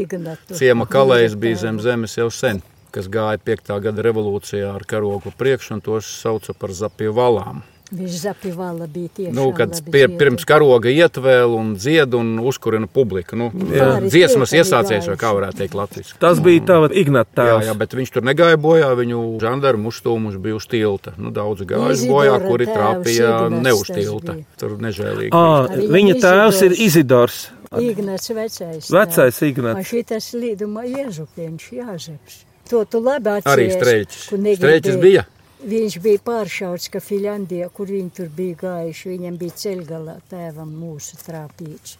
ciema 0.56 0.88
kalējs 0.88 1.36
bija 1.40 1.60
zem 1.66 1.80
zemes 1.84 2.16
jau 2.16 2.30
sen, 2.32 2.62
kas 2.96 3.10
gāja 3.12 3.36
5. 3.44 3.72
gada 3.84 4.04
revolūcijā 4.08 4.72
ar 4.72 4.84
karogu 4.88 5.32
priekšu, 5.36 5.76
un 5.76 5.84
tos 5.84 6.08
sauca 6.24 6.56
par 6.56 6.72
zapju 6.72 7.12
valām. 7.16 7.60
Viņš 7.96 8.16
zapivala 8.20 8.86
bija 8.92 9.08
tieši. 9.16 9.32
Nu, 9.36 9.46
kad 9.56 9.72
pir, 9.90 10.10
pirms 10.18 10.44
karoga 10.48 10.90
ietvēl 10.92 11.54
un 11.56 11.74
dzied 11.80 12.14
un 12.18 12.34
uzkurina 12.44 12.86
publiku. 12.86 13.36
Nu, 13.40 13.48
Pāri 13.50 14.10
dziesmas 14.12 14.50
tiek 14.52 14.60
arī 14.60 14.66
iesācies, 14.66 15.08
vai 15.08 15.16
kā 15.20 15.32
varētu 15.36 15.60
teikt 15.62 15.74
latviešu. 15.78 16.18
Tas 16.20 16.40
bija 16.44 16.64
tava 16.68 16.90
Ignata 16.92 17.30
Jā, 17.46 17.56
tēvs. 17.56 17.66
jā, 17.70 17.74
bet 17.82 17.96
viņš 17.98 18.12
tur 18.12 18.22
negāja 18.28 18.56
bojā. 18.60 18.92
Viņu 18.96 19.20
žandarmu 19.40 19.88
uzstūmuši 19.92 20.40
bija 20.44 20.56
uz 20.60 20.66
tilta. 20.70 21.14
Nu, 21.16 21.30
daudzi 21.34 21.64
gājuši 21.66 22.08
bojā, 22.10 22.36
kuri 22.46 22.66
trāpīja 22.70 23.34
ne 23.50 23.72
uz 23.72 23.86
tilta. 23.90 24.36
Tur 24.60 24.76
nežēlīgi. 24.82 25.32
À, 25.32 25.68
viņa 25.96 26.18
tēvs 26.22 26.62
ir 26.68 26.76
Izidors. 26.86 27.46
Ignats 27.80 28.28
vecais. 28.30 28.90
Vecais 28.94 29.40
Ignats. 29.42 29.74
Man 29.80 29.84
šitas 29.88 30.30
līduma 30.38 30.84
Jēzupiņš, 30.86 31.64
Jāzeps. 31.80 32.42
To 32.70 32.84
tu 32.84 32.98
labi 32.98 33.30
atceries. 33.30 33.76
Arī 33.78 34.04
negribēja- 34.42 34.56
Streļķis 34.58 35.00
bija? 35.02 35.26
Viņš 35.64 35.96
bija 36.04 36.20
pāršauts, 36.20 36.90
ka 36.92 37.00
Filandijā, 37.00 37.70
kur 37.72 37.88
viņi 37.88 38.10
tur 38.18 38.28
bija 38.36 38.58
gājuši, 38.60 39.08
viņam 39.14 39.40
bija 39.40 39.56
ceļgalā 39.62 40.18
tēvam 40.28 40.68
mūsu 40.68 41.16
trāpīts. 41.22 41.96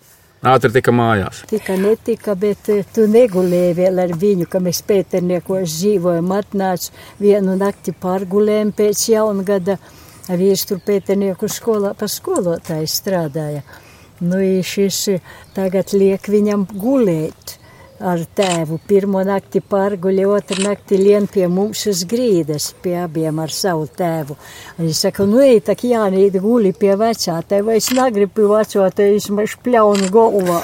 Ātri 0.47 0.69
tika 0.75 0.93
mājās. 0.93 1.41
Tika 1.49 1.79
netika, 1.81 2.35
bet 2.37 2.69
eh, 2.69 2.85
tu 2.93 3.07
negulēji 3.09 3.73
vēl 3.79 4.03
ar 4.05 4.13
viņu, 4.21 4.45
ka 4.53 4.61
mēs 4.61 4.83
pēterniekos 4.87 5.73
dzīvojam, 5.73 6.29
atnāc 6.37 6.91
vienu 7.19 7.57
nakti 7.57 7.97
pārgulējam 7.97 8.75
pēc 8.77 9.09
jaungada. 9.15 9.79
Vīrs 10.29 10.67
tur 10.69 10.83
pēternieku 10.85 11.49
skolā 11.49 11.95
pa 11.97 12.11
skolotāju 12.11 12.91
strādāja. 12.91 13.65
Nu, 14.21 14.43
šis 14.61 15.01
eh, 15.15 15.33
tagad 15.57 15.97
liek 15.97 16.29
viņam 16.29 16.69
gulēt 16.77 17.57
ar 18.01 18.23
tēvu. 18.37 18.79
Pirmo 18.89 19.23
nakti 19.27 19.63
pārguļi, 19.65 20.27
otru 20.29 20.63
nakti 20.65 20.99
lien 21.01 21.29
pie 21.31 21.47
mums 21.49 21.87
uz 21.91 22.05
grīdas, 22.09 22.73
pie 22.83 22.97
abiem 23.05 23.41
ar 23.43 23.53
savu 23.55 23.89
tēvu. 23.99 24.37
Viņi 24.79 24.99
saka, 25.01 25.27
nu, 25.29 25.41
ej, 25.45 25.63
tak 25.67 25.87
jānīt 25.87 26.39
guli 26.43 26.75
pie 26.77 26.95
vecā 26.99 27.41
tēva, 27.49 27.77
es 27.77 27.91
negribu 27.97 28.41
pie 28.41 28.53
vecā 28.53 28.91
tēva, 28.91 29.17
es 29.17 29.31
maš 29.33 29.59
pļaunu 29.65 30.13
galvā. 30.13 30.63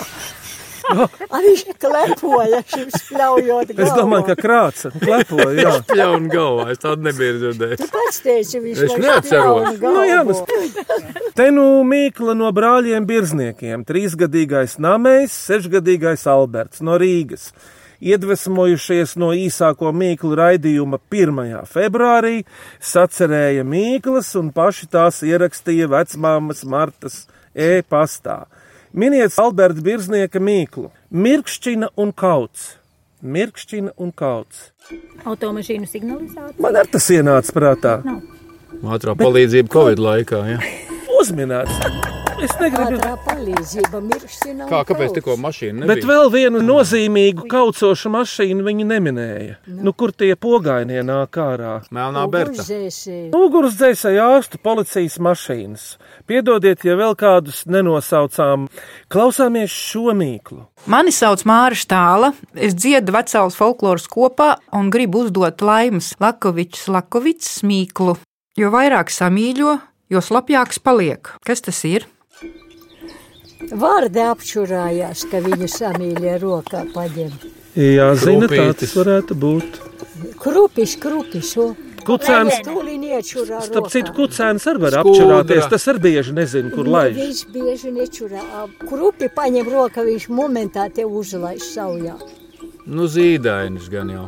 A 1.33 1.41
viņš 1.43 1.65
klepoja, 1.83 2.63
šim 2.69 2.89
spļaujot 2.93 3.73
galvā. 3.73 3.85
Es 3.87 3.93
domāju, 3.97 4.27
ka 4.31 4.37
krāts 4.39 4.87
klepoja. 5.03 5.53
Jā. 5.59 5.75
Ļaun 6.03 6.31
galvā, 6.33 6.69
es 6.75 6.83
tādu 6.83 7.07
nebiju 7.09 7.39
dzirdējis. 7.41 7.83
Tu 7.83 7.91
pats 7.93 8.23
teici, 8.25 8.63
viņš 8.65 8.83
Es 8.87 8.97
neatceros. 9.03 9.79
Nu, 9.83 9.93
jā, 10.09 10.23
galvā. 10.25 11.13
Te 11.39 11.51
nu 11.55 11.67
mīkla 11.89 12.35
no 12.39 12.51
brāļiem 12.55 13.07
Birzniekiem, 13.09 13.87
trīsgadīgais 13.89 14.79
Namējs, 14.83 15.37
sešgadīgais 15.51 16.27
Alberts 16.31 16.83
no 16.85 16.99
Rīgas. 17.01 17.51
Iedvesmojušies 18.03 19.15
no 19.23 19.29
īsāko 19.39 19.93
mīklu 19.95 20.35
raidījuma 20.35 20.99
1. 21.07 21.61
februārī, 21.71 22.41
sacerēja 22.83 23.63
mīklas 23.63 24.33
un 24.41 24.51
paši 24.55 24.89
tās 24.91 25.21
ierakstīja 25.23 25.87
vecmāmas 25.93 26.65
Martas 26.67 27.21
e-pastā. 27.55 28.41
Miniet 28.93 29.39
Alberta 29.41 29.81
Birznieka 29.81 30.41
mīklu- 30.41 30.91
mirkšķina 31.25 31.89
un 31.97 32.13
kauts. 32.13 32.77
Mirkšķina 33.25 33.95
un 33.97 34.13
kauts. 34.13 34.73
Automašīnu 35.25 35.89
signalizācija. 35.89 36.61
Man 36.61 36.77
ar 36.77 36.87
tas 36.87 37.09
ienāca 37.09 37.53
prātā. 37.57 37.95
Ātrā 38.83 39.15
palīdzība 39.17 39.69
Covid 39.73 39.99
laikā. 39.99 40.43
Ja? 40.51 40.59
Uzminēts! 41.23 41.79
Es 42.43 42.51
negribu. 42.59 42.97
Ātrā 42.99 43.13
palīdzība 43.23 44.01
mirkšķina. 44.03 44.65
un 44.65 44.71
Kā, 44.73 44.81
kāpēc 44.89 45.13
tikko 45.15 45.37
mašīna 45.39 45.87
Bet 45.87 46.01
nebija? 46.01 46.09
vēl 46.09 46.31
vienu 46.33 46.63
nozīmīgu 46.67 47.45
kaucošu 47.47 48.11
mašīnu 48.11 48.65
viņi 48.67 48.87
neminēja. 48.89 49.53
Nu, 49.71 49.93
kur 49.95 50.11
tie 50.11 50.33
pogainie 50.35 51.05
nāk 51.07 51.39
ārā? 51.39 51.77
Melnā 51.95 52.25
Berta. 52.33 52.65
Ugunsdzēsēji. 52.65 53.29
Ugunsdzēsēji 53.39 54.19
ārstu 54.25 54.59
policijas 54.59 55.21
mašīnas. 55.23 55.85
Piedodiet, 56.27 56.83
ja 56.83 56.99
vēl 56.99 57.15
kādus 57.15 57.63
nenosaucām. 57.71 58.67
Klausāmies 59.13 59.71
šo 59.71 60.11
mīklu. 60.11 60.65
Mani 60.91 61.15
sauc 61.15 61.47
Māra 61.47 61.79
Štāla. 61.79 62.33
Es 62.59 62.75
dziedu 62.75 63.15
vecālas 63.15 63.55
folkloras 63.55 64.11
kopā 64.11 64.57
un 64.75 64.91
gribu 64.91 65.23
uzdot 65.29 65.63
laimas 65.63 66.17
Lakovičs 66.19 66.89
Lakovits 66.91 67.61
smīklu. 67.61 68.19
Jo 68.59 68.69
vairāk 68.75 69.09
samīļo, 69.15 69.79
jo 70.13 70.21
slapjāks 70.25 70.79
paliek. 70.85 71.33
Kas 71.47 71.65
tas 71.65 71.81
ir? 71.89 72.07
Vārdi 73.73 74.21
apčurājās, 74.27 75.23
ka 75.31 75.41
viņu 75.45 75.69
samīļie 75.71 76.35
rokā 76.43 76.83
paņem. 76.93 77.31
Jā, 77.79 78.11
zina, 78.21 78.45
tā 78.45 78.51
Krupītis. 78.51 78.81
tas 78.83 78.95
varētu 78.99 79.37
būt. 79.39 79.79
Krupis, 80.43 80.97
krupis, 81.01 81.55
o. 81.63 81.71
Kucēns, 82.03 82.57
starp 83.63 83.87
citu, 83.93 84.11
kucēns 84.17 84.65
arī 84.67 84.81
var 84.83 84.97
Skudra. 84.97 85.03
apčurāties. 85.07 85.69
Tas 85.71 85.85
arī 85.93 86.01
bieži 86.09 86.33
nezinu, 86.35 86.73
kur 86.75 86.89
laiž. 86.91 87.15
Viņš 87.15 87.43
bieži 87.55 87.93
nečurā. 87.95 88.43
Krupi 88.83 89.29
paņem 89.31 89.71
roka, 89.71 90.03
viņš 90.03 90.27
momentā 90.35 90.89
te 90.93 91.07
uzlaiž 91.07 91.63
saujā. 91.63 92.17
Nu, 92.91 93.07
zīdainis 93.07 93.87
gan 93.89 94.11
jau. 94.11 94.27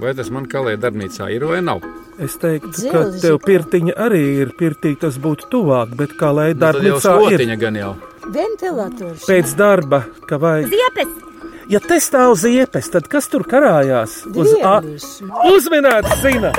Vai 0.00 0.14
tas 0.16 0.30
man 0.32 0.48
kalē 0.48 0.78
darbnīcā 0.80 1.28
ir 1.36 1.44
vai 1.44 1.60
nav? 1.60 1.84
Es 2.22 2.36
teiktu, 2.38 2.70
ka 2.70 3.00
Dzelzi 3.08 3.20
tev 3.24 3.38
pirtiņa 3.42 3.94
arī 4.06 4.20
ir. 4.44 4.52
Pirtī 4.58 4.94
tas 5.00 5.16
būtu 5.18 5.48
tuvāk, 5.50 5.96
bet 5.98 6.12
kā 6.20 6.30
lai 6.34 6.52
Nu, 6.54 6.60
darbnīcā 6.62 6.94
ir. 7.00 7.38
slotiņa 7.38 7.56
gan 7.58 7.78
jau. 7.80 7.92
Ventilators. 8.30 9.24
Pēc 9.26 9.54
darba, 9.58 10.04
ka 10.28 10.38
vajag. 10.38 10.70
Ziepes! 10.70 11.20
Ja 11.72 11.80
te 11.80 11.96
stāv 12.00 12.34
ziepes, 12.36 12.90
tad 12.92 13.08
kas 13.08 13.26
tur 13.32 13.42
karājās? 13.48 14.20
Uz 14.36 14.52
a-. 14.62 14.82
Uzminēts, 15.50 16.20
zina! 16.22 16.52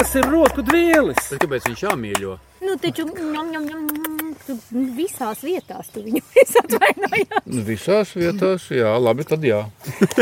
Tas 0.00 0.14
ir 0.16 0.24
roku 0.32 0.62
dvielis. 0.64 1.18
Tad 1.28 1.42
kāpēc 1.44 1.66
viņš 1.68 1.82
jāmīļo? 1.84 2.36
Nu, 2.64 2.76
taču 2.80 3.04
ņem, 3.08 3.50
ņem, 3.52 3.66
ņem, 3.68 4.32
tu 4.46 4.56
visās 4.96 5.42
vietās 5.44 5.90
tu 5.92 6.02
viņu 6.04 6.22
es 6.42 6.56
atvainojos. 6.60 7.44
Nu, 7.46 7.62
visās 7.68 8.14
vietās, 8.16 8.66
jā, 8.72 8.90
labi, 9.00 9.28
tad 9.28 9.44
jā. 9.44 9.62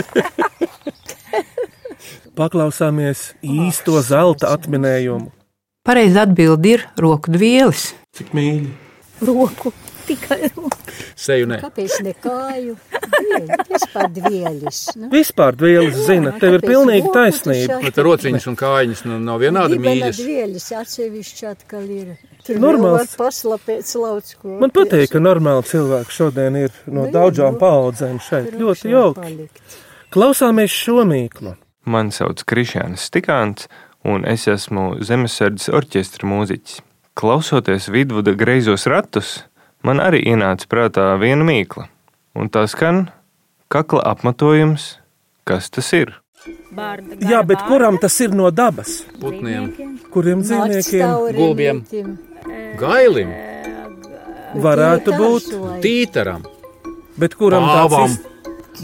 Paklausāmies 2.39 3.33
īsto 3.43 3.99
zelta 4.07 4.53
atminējumu. 4.55 5.33
Pareizi 5.83 6.21
atbild 6.23 6.67
ir 6.71 6.85
roku 7.01 7.33
dvielis. 7.35 7.89
Cik 8.15 8.31
mīļi. 8.37 8.69
Roku, 9.27 9.73
tikai 10.07 10.47
roku. 10.53 10.79
Seju 11.19 11.49
nē. 11.51 11.59
Kāpēc 11.65 11.97
ne 12.07 12.13
kāju? 12.23 12.77
Dvieļi, 13.19 13.59
Vispār 13.73 14.07
dvielis. 14.15 14.81
Nu, 14.95 15.11
Vispār 15.11 15.59
dvielis 15.59 15.99
zina, 16.07 16.37
tev 16.39 16.61
ir 16.61 16.63
pilnīgi 16.63 17.11
taisnība. 17.17 17.81
Bet 17.83 17.99
rociņas 18.07 18.47
un 18.53 18.59
kājiņas 18.63 19.05
nu, 19.11 19.19
nav 19.27 19.43
vienādi 19.43 19.75
Dibena 19.75 19.97
mīļas. 20.07 20.23
dvielis 20.23 20.71
atsevišķi 20.79 21.49
atkal 21.51 21.91
ir. 21.91 22.17
Tur 22.47 22.63
Normāls. 22.63 23.01
var 23.19 23.27
paslapēt 23.27 23.91
slauc 23.91 24.31
ko. 24.39 24.55
Man 24.63 24.71
patīk, 24.71 25.11
ka 25.11 25.19
normāli 25.19 25.67
cilvēki 25.75 26.15
šodien 26.15 26.63
ir 26.63 26.83
no 26.87 27.11
daudzām 27.11 27.59
nu, 27.59 27.63
paudzēm 27.67 28.21
šeit. 28.23 28.55
Ļoti 28.55 28.95
jauki. 28.95 29.49
Klausāmies 30.15 30.71
šo 30.87 31.03
mīklu. 31.09 31.59
Mani 31.89 32.13
sauc 32.13 32.43
Krišjāns 32.49 33.09
Stikāns, 33.09 33.69
un 34.05 34.27
es 34.29 34.47
esmu 34.51 34.99
Zemesardzes 35.05 35.71
orķestra 35.75 36.29
mūziķis. 36.29 36.83
Klausoties 37.19 37.89
vidvuda 37.91 38.35
greizos 38.39 38.87
ratus, 38.87 39.39
man 39.83 40.03
arī 40.05 40.21
ienāca 40.33 40.69
prātā 40.71 41.09
viena 41.19 41.47
mīkla, 41.49 41.89
un 42.39 42.51
tā 42.53 42.67
skan 42.71 43.09
kakla 43.73 44.05
apmetojums. 44.13 44.97
Kas 45.49 45.71
tas 45.73 45.89
ir? 45.97 46.13
Jā, 47.25 47.41
bet 47.49 47.65
kuram 47.67 47.97
tas 47.99 48.15
ir 48.21 48.35
no 48.37 48.51
dabas? 48.53 49.01
Putniem, 49.19 49.73
Kuriem 50.13 50.43
dzīvniekiem 50.45 51.35
Gulbiem. 51.35 51.81
itim. 51.89 52.13
gailim, 52.79 53.33
varētu 54.55 55.17
būt? 55.19 55.51
Tītaram, 55.83 56.45
Bet 57.19 57.35
kuram 57.35 57.65
tāds 57.67 57.97
ir? 57.99 58.19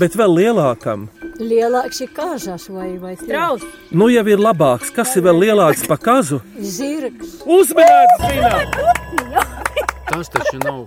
Bet 0.00 0.16
vēl 0.18 0.32
lielākam. 0.40 1.06
Lielāks 1.40 2.00
ir 2.04 2.10
kāzas 2.14 2.68
vai, 2.70 2.92
vai 3.02 3.16
Traus. 3.18 3.64
Nu 3.90 4.06
jau 4.12 4.24
ir 4.30 4.38
labāks. 4.38 4.92
Kas 4.94 5.16
ir 5.18 5.24
vēl 5.26 5.40
lielāks 5.48 5.86
par 5.88 5.98
kazu? 6.02 6.40
Zirgs. 6.58 7.40
Uzmanīts, 7.42 8.28
zināt! 8.28 8.78
tas 10.14 10.30
taču 10.30 10.60
nav 10.62 10.84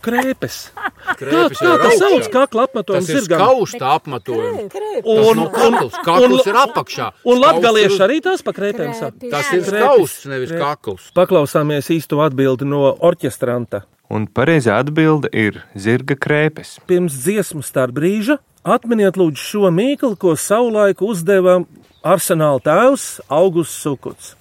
Krēpes. 0.00 0.56
Kā, 0.72 1.14
krēpes. 1.18 1.58
kā 1.60 1.72
tas 1.82 1.96
sauc? 2.00 2.28
Kakla 2.32 2.62
apmetojums 2.68 3.08
ir 3.10 3.18
zirgam. 3.18 3.40
skausta 3.42 3.88
apmetojums. 3.98 4.76
Un, 5.02 5.40
nav 5.42 5.90
kakls, 6.06 6.46
ir 6.46 6.58
apakšā. 6.62 7.08
un 7.28 7.40
latgalieši 7.42 7.98
arī 8.06 8.20
tās 8.24 8.44
pa 8.46 8.54
krēpēm 8.56 8.94
sāk. 8.96 9.18
Tas 9.26 9.50
ir 9.52 9.64
Krēpes. 9.66 9.74
skausts, 9.74 10.28
nevis 10.30 10.54
kakls. 10.54 11.10
Paklausāmies 11.16 11.90
īsto 11.92 12.22
atbildi 12.24 12.68
no 12.70 12.94
orķestranta. 12.96 13.82
Un 14.10 14.24
pareizā 14.26 14.78
atbilde 14.80 15.28
ir 15.36 15.60
zirga 15.76 16.16
krēpes. 16.16 16.78
Pirms 16.88 17.20
dziesmu 17.26 17.60
starp 17.66 17.98
brīža 17.98 18.38
atminiet 18.64 19.16
lūdzu 19.20 19.40
šo 19.40 19.70
mīklu, 19.74 20.16
ko 20.20 20.34
savulaik 20.36 21.00
uzdeva 21.04 21.60
arsenāla 22.04 22.60
tēvs 22.64 23.06
Augusts 23.28 23.80
Sukuts. 23.84 24.34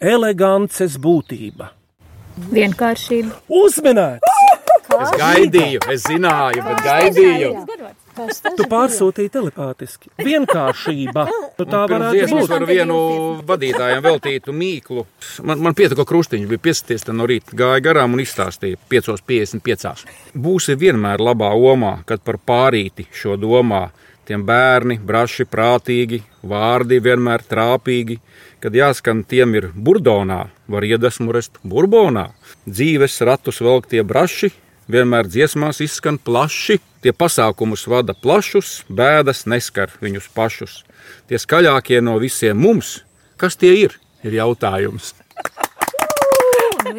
Elegances 0.00 0.98
būtība. 1.00 1.70
Vienkāršība. 2.52 3.32
Uzminēt! 3.48 4.24
Es 4.96 5.12
gaidīju, 5.18 5.80
es 5.92 6.04
zināju, 6.06 6.62
bet 6.64 6.82
gaidīju. 6.84 7.50
Tu 8.56 8.66
pārsūtīji 8.70 9.32
telepātiski. 9.36 10.12
Vienkāršība. 10.22 11.26
Nu, 11.56 11.64
tā 11.64 11.86
varētu 11.88 12.26
būt. 12.28 12.50
var 12.50 12.64
vienu 12.68 12.96
vadītājam 13.48 14.02
veltītu 14.04 14.52
mīklu. 14.52 15.06
Man, 15.48 15.62
man 15.64 15.76
pietika 15.76 16.04
krustiņš, 16.04 16.44
bija 16.50 16.62
piesties 16.66 17.06
no 17.08 17.24
rīta, 17.28 17.56
gāja 17.56 17.80
garām 17.86 18.12
un 18.12 18.20
izstāstīja 18.20 18.76
5,55. 18.92 20.04
Būsi 20.36 20.76
vienmēr 20.76 21.22
labā 21.24 21.54
omā, 21.56 21.94
kad 22.04 22.20
par 22.26 22.36
pārīti 22.36 23.08
šo 23.08 23.38
domā. 23.40 23.86
Tiem 24.28 24.44
bērni, 24.44 24.98
braši, 25.00 25.46
prātīgi, 25.48 26.20
vārdi 26.44 27.00
vienmēr 27.00 27.44
trāpīgi. 27.46 28.18
Kad 28.60 28.76
jāskan 28.76 29.24
tiem 29.24 29.54
ir 29.54 29.70
burdonā, 29.72 30.40
var 30.68 30.84
iedvesmu 30.84 31.32
rast 31.32 31.60
burbonā. 31.64 32.28
Dzīves 32.68 33.20
ratus 33.24 33.62
velk 33.64 33.88
tie 33.92 34.02
braši, 34.04 34.50
vienmēr 34.90 35.28
dziesmās 35.30 35.82
izskan 35.84 36.18
plaši. 36.18 36.80
Tie 37.04 37.12
pasākumus 37.14 37.86
vada 37.90 38.16
plašus, 38.18 38.80
bēdas 38.88 39.44
neskar 39.46 39.92
viņus 40.02 40.30
pašus. 40.34 40.80
Tie 41.30 41.38
skaļākie 41.38 42.00
no 42.02 42.16
visiem 42.22 42.58
mums, 42.58 43.00
kas 43.38 43.58
tie 43.60 43.74
ir, 43.84 43.98
ir 44.26 44.40
jautājums. 44.40 45.14
Nu. 46.86 46.96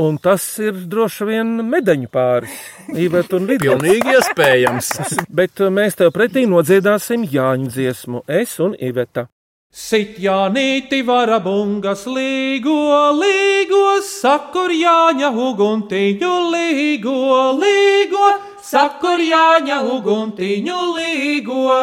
Un 0.00 0.16
tas 0.22 0.44
ir 0.62 0.76
droši 0.88 1.26
vien 1.28 1.50
medaļu 1.66 2.08
pāris. 2.12 2.54
Iveta 2.94 3.36
un 3.36 3.48
Lidija. 3.50 3.74
Pilnīgi 3.74 4.14
iespējams. 4.14 4.92
Bet 5.40 5.60
mēs 5.74 5.98
tev 5.98 6.14
pretī 6.14 6.46
nodziedāsim 6.48 7.26
Jāņu 7.28 7.68
dziesmu. 7.74 8.22
Es 8.40 8.56
un 8.62 8.78
Iveta. 8.78 9.26
Sit 9.70 10.16
Jānīti 10.18 10.98
varabungas 11.06 12.00
līgo, 12.10 12.72
līgo, 13.14 14.00
sakur 14.02 14.72
Jāņa 14.74 15.28
uguntiņu 15.30 16.30
līgo, 16.50 17.12
līgo, 17.54 18.32
sakur 18.66 19.22
Jāņa 19.22 19.76
uguntiņu 19.94 20.78
līgo. 20.96 21.76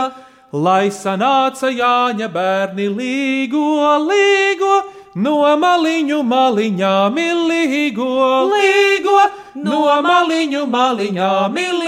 Lai 0.52 0.89
sanāca 0.91 1.71
Jāņa 1.71 2.28
bērni 2.28 2.89
līgo, 2.91 3.95
līgo, 4.04 4.73
no 5.15 5.38
maliņu 5.56 6.19
maliņām 6.28 7.23
ir 7.23 7.39
līgo, 7.54 9.15
no 9.63 9.82
maliņu 10.04 10.67
maliņām 10.76 11.58
ir 11.63 11.82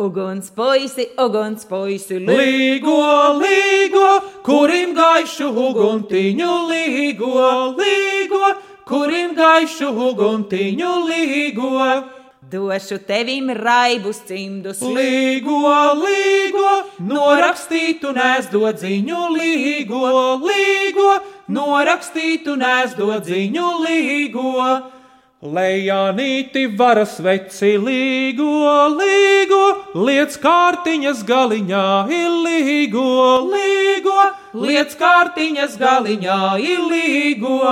līgo. 0.00 0.06
Uguns 0.06 0.50
puisi, 0.50 1.08
uguns 1.18 1.64
puisi, 1.64 2.18
Līgo, 2.18 3.36
līgo, 3.36 4.20
kurim 4.42 4.94
gaišu 4.94 5.50
uguntiņu 5.50 6.68
līgo, 6.70 7.74
līgo, 7.76 8.54
kurim 8.86 9.34
gaišu 9.34 9.90
uguntiņu 9.90 10.94
līgo. 11.08 12.02
Došu 12.50 12.98
tevim 13.06 13.50
raibus 13.50 14.22
cimdus, 14.26 14.80
Līgo, 14.80 15.60
līgo, 16.00 16.70
norakstītu 16.98 18.10
nesdodziņu 18.16 19.20
līgo, 19.36 20.06
līgo, 20.42 21.12
norakstītu 21.48 22.56
nesdodziņu 22.56 23.68
līgo. 23.84 24.99
Lejānīti 25.40 26.66
varas 26.76 27.14
veci 27.24 27.78
līgo, 27.80 28.48
līgo, 28.92 29.60
liec 30.04 30.34
kārtiņas 30.36 31.22
galiņā 31.24 31.84
ir 32.12 32.34
līgo, 32.44 34.16
liec 34.52 34.92
kārtiņas 35.00 35.78
galiņā 35.80 36.42
ir 36.60 36.84
līgo. 36.90 37.70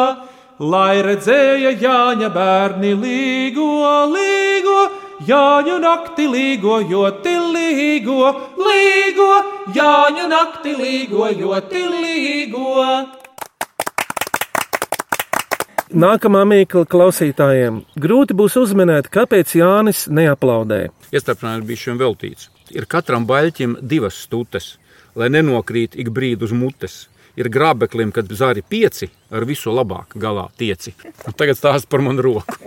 Lai 0.65 1.03
redzēja 1.05 1.75
Jāņa 1.77 2.33
bērni 2.33 2.95
līgo, 3.05 3.69
līgo, 4.17 4.81
Jāņu 5.29 5.77
nakti 5.85 6.25
līgo, 6.25 6.81
joti 6.89 7.37
līgo, 7.37 8.33
līgo, 8.57 9.31
Jāņu 9.77 10.27
nakti 10.33 10.73
līgo, 10.73 11.29
joti 11.37 11.85
līgo. 11.85 13.28
Nākamā 15.89 16.43
mīkla 16.45 16.85
klausītājiem. 16.85 17.79
Grūti 17.97 18.35
būs 18.37 18.59
uzminēt, 18.61 19.07
kāpēc 19.09 19.55
Jānis 19.57 20.03
neaplaudē. 20.13 20.91
Iestarpinājums 21.17 21.65
bija 21.65 21.81
šiem 21.81 22.01
veltīts. 22.03 22.51
Ir 22.77 22.85
katram 22.85 23.25
baļķim 23.25 23.79
divas 23.81 24.19
stūtes, 24.27 24.75
lai 25.17 25.31
nenokrīt 25.33 25.97
ik 25.97 26.11
brīdi 26.13 26.45
uz 26.45 26.53
mutes. 26.53 27.07
Ir 27.41 27.49
grābeklim, 27.49 28.13
kad 28.13 28.29
zari 28.29 28.61
pieci, 28.61 29.09
ar 29.33 29.47
visu 29.49 29.73
labāk 29.73 30.13
galā 30.21 30.49
tieci. 30.61 30.93
Un 31.25 31.37
tagad 31.39 31.57
stāsta 31.57 31.89
par 31.89 32.05
manu 32.05 32.27
roku. 32.27 32.59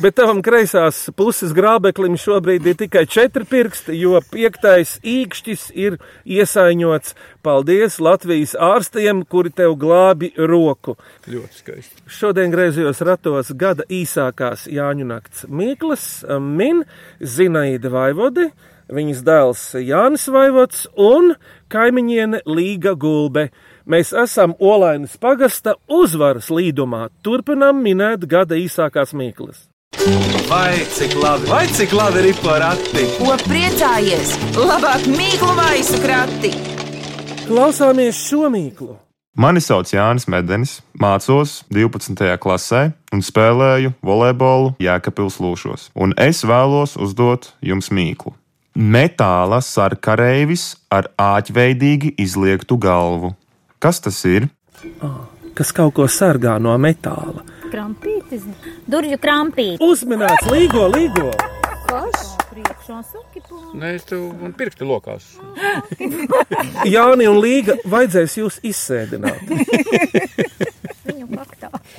Bet 0.00 0.14
tavam 0.16 0.38
kreisās 0.40 0.96
puses 1.12 1.50
grābeklim 1.52 2.14
šobrīd 2.16 2.64
ir 2.70 2.76
tikai 2.80 3.02
četri 3.04 3.44
pirksti, 3.44 3.92
jo 4.00 4.16
piektais 4.32 4.94
īkšķis 5.04 5.64
ir 5.76 5.98
iesaiņots. 6.24 7.12
Paldies 7.44 7.98
Latvijas 8.00 8.54
ārstiem, 8.56 9.20
kuri 9.28 9.52
tev 9.52 9.74
glābi 9.82 10.30
roku. 10.40 10.94
Ļoti 11.28 11.60
skaisti. 11.60 12.04
Šodien 12.08 12.48
griezījos 12.54 13.02
ratos 13.04 13.52
gada 13.60 13.84
īsākās 13.92 14.64
Jāņu 14.72 15.04
nakts 15.10 15.44
Mīklas, 15.52 16.06
Min, 16.40 16.80
Zinaida 17.20 17.92
Vaivodi, 17.92 18.48
viņas 18.88 19.20
dēls 19.26 19.64
Jānis 19.84 20.24
Vaivods 20.32 20.86
un 20.96 21.34
kaimiņiene 21.68 22.40
Līga 22.48 22.96
Gulbe. 22.96 23.50
Mēs 23.84 24.14
esam 24.16 24.56
Olainas 24.56 25.20
pagasta 25.20 25.76
uzvaras 25.92 26.48
līdumā. 26.48 27.10
Turpinām 27.20 27.84
minēt 27.84 28.24
gada 28.24 28.56
īsākās 28.56 29.12
Mīklas. 29.12 29.69
Vai 30.48 30.86
cik 30.96 31.14
labi, 31.14 31.46
vai 31.50 31.66
cik 31.66 31.92
labi 31.92 32.20
ir 32.30 32.36
porakti? 32.42 33.02
ko 33.18 33.34
priecājies? 33.42 34.32
Labāk 34.56 35.04
mīklu 35.10 35.50
maisu 35.58 35.98
krati! 36.02 36.50
Klausāmies 37.48 38.18
šo 38.28 38.48
mīklu. 38.54 38.96
Mani 39.36 39.60
sauc 39.60 39.90
Jānis 39.92 40.26
Medenis, 40.30 40.78
mācos 40.98 41.60
12. 41.74 42.26
klasē 42.42 42.82
un 43.14 43.22
spēlēju 43.22 43.92
volejbolu 44.02 44.72
Jēkabils 44.82 45.40
Lūšos. 45.42 45.90
Un 45.94 46.14
es 46.18 46.44
vēlos 46.46 46.96
uzdot 46.96 47.52
jums 47.60 47.90
mīklu. 47.90 48.34
Metāla 48.74 49.60
sarkareivis 49.62 50.76
ar 50.90 51.10
āķveidīgi 51.18 52.14
izliektu 52.18 52.78
galvu. 52.78 53.34
Kas 53.78 54.00
tas 54.00 54.22
ir? 54.24 54.48
Kas 55.54 55.74
kaut 55.76 55.94
ko 55.98 56.06
sargā 56.06 56.58
no 56.62 56.76
metāla? 56.78 57.44
Krampītis, 57.70 58.46
durvju 58.90 59.18
krampītis. 59.22 59.82
Uzminēts, 59.84 60.50
līgo, 60.50 60.88
līgo! 60.92 61.30
Kas? 61.88 62.34
Priekšā 62.50 63.00
saki. 63.06 63.42
Nē, 63.78 63.94
es 63.98 64.06
tev 64.08 64.24
man 64.40 64.52
pirksti 64.58 64.86
lokās. 64.86 65.26
Jāni 66.94 67.28
un 67.30 67.38
Līga, 67.42 67.76
vajadzēs 67.86 68.36
jūs 68.40 68.58
izsēdināt. 68.66 69.46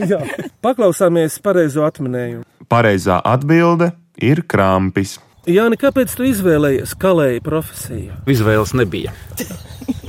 Jā, 0.02 0.20
paklausāmies 0.64 1.38
pareizo 1.44 1.86
atminējumu. 1.88 2.46
Pareizā 2.72 3.20
atbilde 3.28 3.92
ir 4.20 4.44
krampis. 4.48 5.18
Jāni, 5.50 5.80
kāpēc 5.82 6.14
tu 6.16 6.28
izvēlējies 6.28 6.94
kalēju 7.02 7.44
profesiju? 7.46 8.20
Izvēles 8.30 8.76
nebija. 8.78 9.16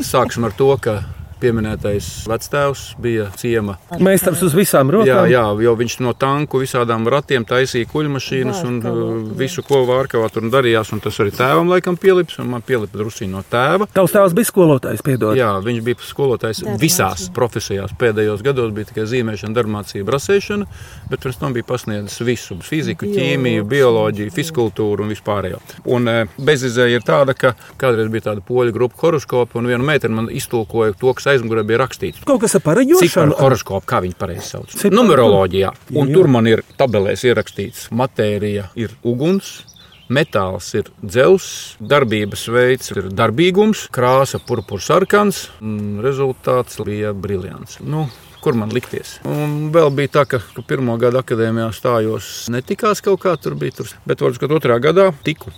Sāksim 0.04 0.44
ar 0.48 0.54
to, 0.58 0.68
ka 0.82 0.98
pieminētais 1.42 2.08
vectēvs 2.30 2.84
bija 3.02 3.28
ciema. 3.38 3.76
Meistars 4.02 4.42
uz 4.46 4.54
visām 4.56 4.90
rokām. 4.92 5.10
Jā, 5.10 5.24
jā, 5.30 5.44
jo 5.66 5.74
viņš 5.78 5.98
no 6.04 6.14
tanku 6.18 6.62
visādām 6.62 7.08
ratiem 7.10 7.46
taisīja 7.48 7.88
kuģmašīnas 7.90 8.62
un 8.68 8.78
uh, 8.80 9.02
visu, 9.38 9.64
ko 9.66 9.82
vārkavā 9.88 10.30
tur 10.32 10.46
darījās. 10.52 10.92
Un 10.94 11.02
tas 11.04 11.18
arī 11.22 11.34
tēvam 11.34 11.70
laikam 11.72 11.98
pielips, 12.00 12.38
un 12.42 12.50
man 12.52 12.64
pielipa 12.66 13.00
drusciņi 13.00 13.32
no 13.32 13.42
tēva. 13.50 13.88
Tavs 13.94 14.14
tēvs 14.14 14.36
bija 14.38 14.50
skolotājs, 14.50 15.04
piedod. 15.06 15.36
Jā, 15.38 15.50
viņš 15.64 15.82
bija 15.86 16.00
skolotājs 16.06 16.62
visās 16.80 17.28
profesijās. 17.34 17.94
Pēdējos 17.98 18.44
gados 18.46 18.72
bija 18.76 18.90
tikai 18.90 19.06
zīmēšana, 19.10 19.56
darbmācība, 19.56 20.14
rasēšana, 20.16 20.68
bet 21.10 21.24
pirms 21.24 21.40
tam 21.40 21.56
bija 21.56 21.68
pasniedzis 21.68 22.22
visu- 22.26 22.58
fiziku, 22.70 23.08
ķīmiju, 23.10 23.66
bioloģiju, 23.68 24.34
fiskultūru 24.34 25.06
un 25.06 25.12
vispārējo. 25.14 25.60
Un 25.92 26.08
eh, 26.08 26.24
bezizēja 26.38 27.00
ir 27.00 27.06
tāda, 27.06 27.34
ka 27.34 27.54
kādreiz 27.80 28.10
bija 28.12 28.30
tāda 28.30 28.44
poļu 28.44 28.72
grupa 28.72 29.00
horoskopa, 29.02 29.58
un 29.58 29.70
viena 29.70 29.84
meitene 29.84 30.14
man 30.14 30.30
iztulkoja 30.30 30.94
to, 30.98 31.12
kas 31.14 31.31
aizmugurē 31.32 31.64
bija 31.66 31.82
rakstīts. 31.82 32.22
Kaut 32.28 32.42
kas 32.44 32.56
ar 32.58 32.64
pareģošanu? 32.66 33.36
Horoskopu, 33.40 33.86
kā 33.88 34.00
viņi 34.04 34.16
pareizi 34.18 34.46
sauc. 34.54 34.70
Ciparu. 34.72 34.96
Numeroloģijā. 35.00 35.74
Un 35.96 36.08
Jā. 36.08 36.16
tur 36.16 36.30
man 36.32 36.48
ir 36.50 36.64
tabelēs 36.78 37.26
ierakstīts, 37.28 37.88
matērija 37.90 38.70
ir 38.78 38.94
uguns. 39.02 39.62
Metāls 40.12 40.66
ir 40.76 40.90
dzelzs, 41.00 41.78
darbības 41.80 42.42
veids 42.52 42.90
ir 42.92 43.06
darbīgums, 43.16 43.86
krāsa 43.94 44.42
purpurs 44.44 44.90
sarkans, 44.90 45.46
un 45.64 46.02
rezultāts 46.04 46.82
bija 46.84 47.14
briljants. 47.16 47.78
Nu, 47.80 48.04
kur 48.42 48.58
man 48.58 48.74
likties? 48.74 49.14
Un 49.24 49.70
vēl 49.72 49.92
bija 49.94 50.16
tā, 50.18 50.24
ka, 50.28 50.42
ka 50.42 50.64
pirmā 50.68 50.98
gada 51.00 51.22
akadēmijā 51.22 51.70
stājos 51.76 52.32
netikās 52.52 53.00
kaut 53.04 53.22
kā 53.24 53.36
tur 53.40 53.56
bija, 53.56 53.78
tur, 53.78 53.92
bet 54.04 54.24
varbūt, 54.24 54.56
otrā 54.58 54.76
gadā 54.82 55.12
tiku. 55.24 55.54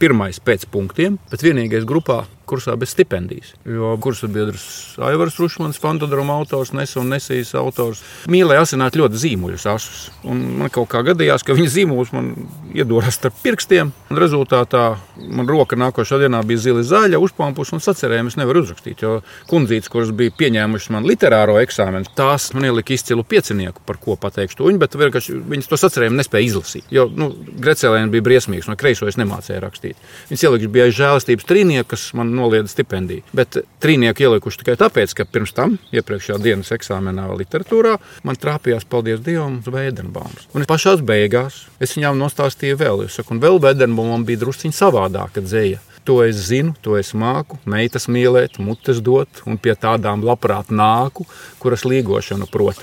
Pirmais 0.00 0.40
pēc 0.42 0.64
punktiem, 0.72 1.18
bet 1.30 1.44
vienīgais 1.44 1.84
grupā, 1.86 2.22
kursā 2.52 2.76
bez 2.78 2.92
stipendijas. 2.92 3.54
Jo 3.64 3.94
kursa 4.02 4.28
biedrs 4.32 4.66
Aivars 5.02 5.38
Rušmans, 5.40 5.80
Fantodroma 5.82 6.36
autors, 6.38 6.74
Nesa 6.76 7.00
un 7.00 7.12
Nesijas 7.12 7.54
autors, 7.58 8.02
mīlēja 8.30 8.66
asināt 8.66 8.98
ļoti 9.00 9.20
zīmuļus 9.24 9.66
asus. 9.72 10.04
Un 10.28 10.42
man 10.60 10.72
kaut 10.72 10.90
kā 10.92 11.02
gadījās, 11.06 11.44
ka 11.46 11.56
viņa 11.56 11.72
zīmuls 11.72 12.12
man 12.14 12.32
iedūrās 12.76 13.18
starp 13.18 13.38
pirkstiem, 13.42 13.92
rezultātā 14.12 14.84
man 15.16 15.48
roka 15.48 15.76
nākošā 15.78 16.20
dienā 16.22 16.42
bija 16.46 16.62
zila 16.68 16.84
zaļa, 16.86 17.20
uzpampus 17.22 17.72
un 17.74 17.82
sacerējumu 17.82 18.32
es 18.32 18.38
nevaru 18.40 18.62
uzrakstīt, 18.64 19.02
jo 19.04 19.18
kundzītes, 19.50 19.90
kuras 19.92 20.12
bija 20.16 20.34
pieņēmušas 20.38 20.92
man 20.94 21.08
literāro 21.08 21.58
eksāmenu, 21.62 22.10
tās 22.16 22.50
man 22.56 22.68
ielika 22.68 22.94
izcilu 22.96 23.24
piecinieku, 23.28 23.84
par 23.86 24.00
ko 24.02 24.16
pateikšu 24.20 24.60
to 24.60 24.68
viņu, 24.68 24.82
bet 24.82 24.96
vienkārši 24.98 25.36
viņas 25.52 25.70
to 25.70 25.78
sacerējumu 25.80 26.20
nespēja 26.20 26.48
izlasīt. 26.50 26.88
Jo, 26.92 27.08
nu, 27.08 27.30
Grecelēna 27.62 28.12
bija 28.12 28.26
briesmīgs, 28.28 28.68
no 28.70 28.76
kreiso 28.80 29.08
es 29.10 29.18
nemācēju 29.20 29.62
rakstīt. 29.64 30.00
Viņas 30.30 30.46
ielika 30.48 30.72
bija 30.72 30.90
žēlastības 31.02 31.48
trīnieku, 31.48 31.90
kas 31.94 32.08
man 32.18 32.32
noliedza 32.42 32.74
stipendiju. 32.74 33.24
Bet 33.36 33.60
trīnieku 33.82 34.26
ielikuši 34.26 34.62
tikai 34.62 34.76
tāpēc, 34.80 35.14
ka 35.18 35.28
pirms 35.28 35.54
tam, 35.56 35.78
iepriekšējā 35.94 36.40
dienas 36.42 36.72
eksāmenā 36.74 37.28
literatūrā, 37.38 37.96
man 38.26 38.40
trāpījās, 38.42 38.88
paldies 38.88 39.22
Dievam, 39.24 39.60
Vēdenbaums. 39.64 40.50
Un 40.52 40.64
es 40.64 40.70
pašās 40.70 41.04
beigās 41.06 41.64
es 41.82 41.96
viņām 41.96 42.18
nostāstīju 42.20 42.80
vēl, 42.82 43.06
es 43.06 43.18
saku, 43.18 43.36
un 43.36 43.42
vēl 43.42 43.62
Vēdenbaumam 43.62 44.26
bija 44.28 44.44
drusciņi 44.44 44.76
savādāka 44.76 45.44
dzēja. 45.44 45.80
To 46.04 46.18
es 46.24 46.40
zinu, 46.48 46.74
to 46.82 46.96
es 46.98 47.12
māku, 47.14 47.60
meitas 47.62 48.08
mīlēt, 48.10 48.58
mutes 48.58 48.98
dot, 49.06 49.44
un 49.46 49.60
pie 49.62 49.76
tādām 49.78 50.24
labprāt 50.26 50.72
nāku, 50.74 51.28
kuras 51.62 51.86
līgošanu 51.86 52.50
prot. 52.50 52.80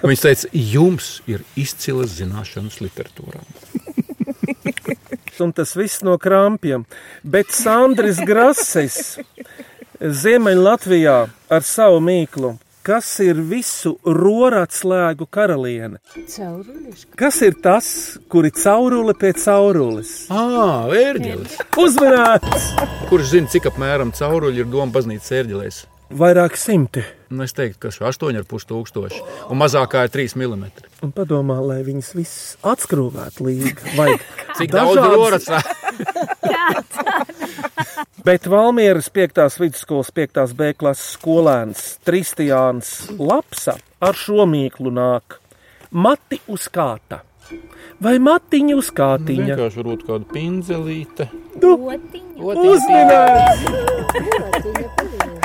Un 0.00 0.12
viņš 0.12 0.22
teica, 0.22 0.50
jums 0.54 1.08
ir 1.28 1.44
izcilas 1.60 2.14
zināšanas 2.16 2.80
literatūrā. 2.80 3.42
Un 5.42 5.54
tas 5.56 5.74
viss 5.76 6.04
no 6.06 6.18
krampiem. 6.20 6.84
Bet 7.24 7.50
Sandris 7.54 8.20
Grases 8.26 9.18
Ziemeļlatvijā 10.00 11.16
ar 11.54 11.64
savu 11.64 12.00
mīklu. 12.04 12.54
Kas 12.84 13.06
ir 13.24 13.38
visu 13.48 13.94
roratslēgu 14.04 15.24
karaliene? 15.32 16.02
Caurulis. 16.28 17.06
Kas 17.16 17.38
ir 17.46 17.56
tas, 17.64 17.86
kuri 18.28 18.50
cauruli 18.52 19.14
pie 19.16 19.30
caurulis? 19.40 20.26
Ah, 20.28 20.84
ērģelis. 20.92 21.56
Uzmanīts! 21.80 22.66
Kurš 23.08 23.30
zina, 23.30 23.48
cik 23.54 23.70
apmēram 23.72 24.12
cauruļi 24.12 24.60
ir 24.60 24.68
doma 24.68 24.92
baznīcas 24.98 25.32
ērģelēs? 25.40 25.80
Vairāk 26.20 26.60
simti. 26.60 27.00
Nu, 27.34 27.42
es 27.42 27.54
teiktu, 27.56 27.88
ka 27.88 27.90
8,5 27.90 28.68
tūkstoši, 28.70 29.20
un 29.50 29.58
mazākā 29.58 30.04
ir 30.06 30.12
3 30.14 30.36
mm. 30.38 30.64
Un 31.02 31.10
padomā, 31.16 31.56
lai 31.66 31.80
viņas 31.86 32.10
visas 32.14 32.56
atskrūvētu 32.62 33.46
līdzi. 33.48 33.72
Cik 34.58 34.70
daudz 34.70 35.00
roras? 35.02 35.48
Bet 38.24 38.46
Valmieras 38.48 39.10
5. 39.10 39.60
vidusskolas 39.60 40.10
5. 40.14 40.54
B 40.56 40.70
klases 40.78 41.10
skolēns 41.18 41.98
Tristiāns 42.06 43.10
Lapsa 43.18 43.74
ar 44.00 44.14
šo 44.16 44.46
mīklu 44.48 44.94
nāk. 44.94 45.40
Mati 45.90 46.38
uz 46.48 46.70
kāta. 46.72 47.20
Vai 48.04 48.16
matiņa 48.22 48.74
uz 48.78 48.88
kātiņa? 48.94 49.50
Vienkārši 49.50 49.82
varbūt 49.82 50.06
kāda 50.08 50.24
pinzelīte. 50.32 51.28
Nu, 51.60 51.76
uzmanīgs! 52.64 53.62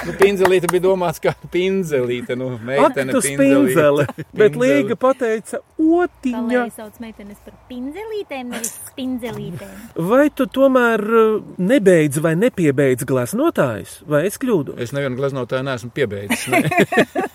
Nu, 0.09 0.15
pinzelīte 0.17 0.69
bija 0.71 0.83
domāts 0.87 1.21
kā 1.21 1.33
pinzelīte, 1.53 2.35
nu, 2.39 2.51
meitene 2.65 3.13
Aktus 3.13 3.27
pinzele, 3.37 4.05
bet 4.33 4.57
Līga 4.59 4.97
pateica 4.99 5.61
otiņa. 5.77 6.39
Kalēji 6.39 6.73
sauc 6.75 6.97
meitenes 7.03 7.37
par 7.45 7.55
pinzelītēm, 7.69 8.49
nevis 8.55 8.73
spindzelītēm. 8.89 9.75
Vai 10.09 10.25
tu 10.33 10.49
tomēr 10.49 11.05
uh, 11.05 11.35
nebeidz 11.61 12.21
vai 12.25 12.33
nepiebeidz 12.39 13.05
gleznotājus, 13.09 13.99
vai 14.09 14.25
es 14.29 14.39
kļūdu? 14.41 14.79
Es 14.81 14.95
nevienu 14.95 15.19
gleznotāju 15.19 15.67
neesmu 15.69 15.93
piebeidzis. 15.93 16.47
Ne. 16.49 16.65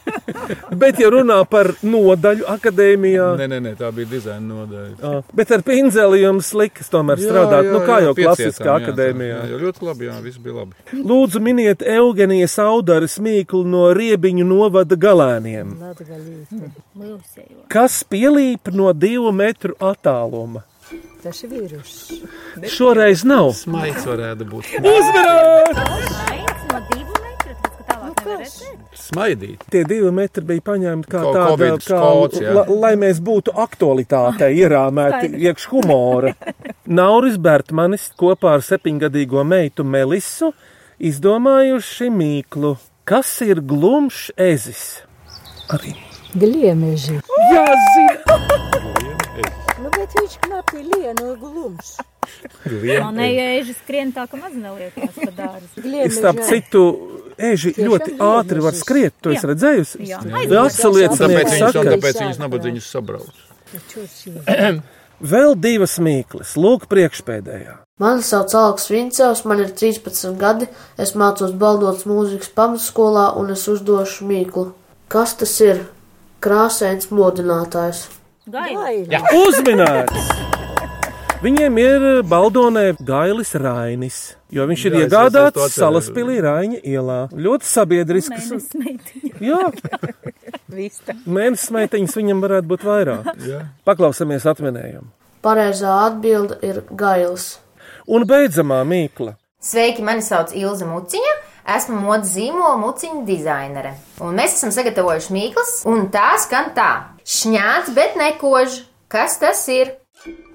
Bet, 0.81 0.99
ja 1.01 1.09
runā 1.13 1.37
par 1.49 1.71
nodaļu 1.85 2.47
akadēmijā, 2.51 3.27
nē, 3.39 3.47
nē, 3.51 3.61
nē, 3.65 3.73
tā 3.79 3.91
bija 3.95 4.09
dizaina 4.11 4.45
nodaļa. 4.45 4.95
Ā, 4.99 5.13
bet 5.37 5.53
ar 5.55 5.65
pinzeli 5.67 6.21
jums 6.23 6.51
likas 6.57 6.91
tomēr 6.93 7.21
strādāt, 7.23 7.69
nu 7.73 7.81
kā 7.85 8.01
jau 8.05 8.15
piecietām, 8.17 8.37
klasiskā 8.41 8.69
jā, 8.69 8.77
akadēmijā. 8.83 9.39
Jā, 9.39 9.51
jā, 9.53 9.61
ļoti 9.63 9.87
labi, 9.89 10.09
jā, 10.09 10.17
viss 10.25 10.43
bija 10.45 10.57
labi. 10.61 11.01
Lūdzu, 11.01 11.43
miniet 11.45 11.85
Eugenijas 11.95 12.57
audaras 12.65 13.19
mīklu 13.23 13.63
no 13.69 13.87
riebiņu 13.97 14.47
novada 14.49 14.99
galēniem. 15.01 15.75
Kas 17.73 18.03
pielīp 18.09 18.73
no 18.75 18.93
divu 18.93 19.33
metru 19.33 19.77
attāluma? 19.81 20.65
Tas 21.25 21.41
ir 21.47 21.55
vīrus. 21.55 21.93
Šoreiz 22.69 23.25
nav. 23.25 23.55
Smaids 23.57 24.05
varētu 24.09 24.45
būt. 24.51 24.65
Redzēt. 28.25 28.75
Smaidīt. 28.95 29.65
Tie 29.73 29.83
divi 29.89 30.11
metri 30.15 30.45
bija 30.49 30.63
paņemti 30.65 31.11
kā 31.11 31.23
Kaut 31.25 31.37
tāda, 31.37 31.71
kā, 31.77 31.99
skots, 31.99 32.41
la, 32.41 32.65
lai 32.69 32.93
mēs 33.01 33.21
būtu 33.25 33.55
aktualitātei 33.65 34.53
ierāmēti 34.63 35.33
iekš 35.45 35.67
humora. 35.73 36.35
Nauris 36.87 37.37
Bertmanis 37.41 38.11
kopā 38.21 38.57
ar 38.59 38.65
septiņgadīgo 38.65 39.45
meitu 39.49 39.85
Melisu 39.85 40.53
izdomājuši 41.11 42.09
mīklu. 42.15 42.75
Kas 43.05 43.31
ir 43.45 43.61
glumšs 43.61 44.31
ezis? 44.41 44.85
Arī. 45.75 45.93
Gliemeži. 46.35 47.21
Jā, 47.53 47.65
zina! 47.95 48.39
Nu, 49.85 49.91
bet 49.93 50.15
viņš 50.17 50.35
knapi 50.47 50.81
lienu 50.89 51.35
glums. 51.41 51.95
Man 52.65 53.19
neieži 53.19 53.75
skrien 53.77 54.15
tā, 54.17 54.25
ka 54.31 54.39
maz 54.41 54.55
neliekās 54.57 55.13
pa 55.19 55.31
dārzu. 55.37 56.09
Starp 56.15 56.41
citu, 56.49 56.83
eži 57.37 57.75
ļoti 57.77 58.17
ātri 58.17 58.65
var 58.65 58.73
gliemeži. 58.73 58.81
skriet. 58.81 59.19
Esi 59.29 59.37
Jā. 59.45 59.51
redzējusi? 59.53 60.01
Jā. 60.09 60.23
Vecaliecinieki 60.25 61.21
Tāpēc 61.21 61.55
saka. 61.61 61.85
tāpēc 61.93 62.21
viņus 62.25 62.41
nabaga 62.41 62.71
viņus 62.71 62.89
sabrauc. 62.97 63.45
Vēl 65.25 65.55
divas 65.57 65.95
mīklas, 66.05 66.51
lūk, 66.61 66.83
priekšpēdējā. 66.91 67.79
Mani 68.03 68.25
sauc 68.27 68.53
Aleks 68.59 68.91
Vincevs, 68.93 69.45
man 69.49 69.63
ir 69.63 69.71
13 69.73 70.35
gadi, 70.37 70.69
es 71.01 71.15
mācos 71.17 71.55
Baldotas 71.57 72.05
mūzikas 72.11 72.51
pamatskolā 72.53 73.31
un 73.41 73.55
es 73.55 73.65
uzdošu 73.71 74.29
mīklu. 74.29 74.67
Kas 75.09 75.33
tas 75.41 75.55
ir? 75.65 75.87
Krāsains 76.45 77.09
modinātājs. 77.09 78.05
Gaila. 78.53 79.25
Uzminēts! 79.47 80.74
Viņiem 81.45 81.75
ir 81.77 82.05
Baldonē 82.25 82.85
Gailis 83.05 83.51
Rainis, 83.61 84.19
jo 84.49 84.65
viņš 84.71 84.85
ir 84.89 84.95
Jā, 84.97 85.01
iegādāts. 85.05 85.75
Salaspīlī 85.77 86.39
Raņa 86.41 86.79
ielā. 86.89 87.19
Ļoti 87.37 87.69
sabiedrisks. 87.69 88.47
Jā, 89.45 89.59
Vista. 90.79 91.13
mēnesis 91.29 91.69
meitiņas 91.75 92.17
viņam 92.17 92.41
varētu 92.47 92.71
būt 92.71 92.87
vairāk. 92.89 93.29
Jā. 93.45 93.61
Paklausāmies 93.85 94.47
atminējumu. 94.55 95.11
Pareizā 95.45 95.93
atbilde 96.07 96.57
ir 96.65 96.81
Gailis. 96.97 97.59
Un 98.09 98.25
beidzamā 98.29 98.81
mīkla. 98.89 99.37
Sveiki, 99.61 100.01
mani 100.05 100.25
sauc 100.25 100.55
Ilza 100.57 100.89
Muciņa. 100.89 101.35
Esmu 101.77 102.01
modes 102.05 102.33
zīmola 102.35 102.77
muciņu 102.81 103.23
dizainere. 103.29 103.95
Un 104.25 104.37
mēs 104.37 104.57
esam 104.59 104.73
sagatavojuši 104.73 105.33
mīklas, 105.37 105.79
un 105.89 106.09
tā 106.13 106.35
skan 106.41 106.73
tā. 106.77 106.91
Šņāts, 107.25 107.93
bet 107.97 108.17
nekož. 108.21 108.83
Kas 109.13 109.37
tas 109.41 109.61
ir? 109.73 109.95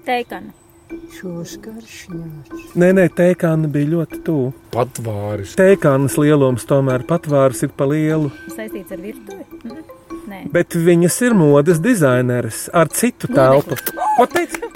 Teikana. 0.06 0.50
Šūskaršņāts. 0.90 2.74
Nē, 2.80 2.90
nē, 2.96 3.06
teikāna 3.14 3.70
bija 3.70 3.92
ļoti 3.94 4.20
tuvu. 4.26 4.50
Patvāris. 4.74 5.54
Teikānas 5.58 6.16
lielums 6.20 6.66
tomēr 6.68 7.04
patvārs 7.08 7.62
ir 7.66 7.72
pa 7.76 7.88
lielu. 7.90 8.30
Saistīts 8.50 8.94
ar 8.94 9.02
virtuvi? 9.02 9.44
Mhm. 9.64 9.82
Nē. 10.30 10.40
Bet 10.52 10.76
viņas 10.76 11.16
ir 11.26 11.34
modes 11.34 11.80
dizaineris 11.82 12.68
ar 12.76 12.90
citu 12.94 13.30
telpu. 13.34 13.78
Ko 14.16 14.26
teica? 14.30 14.68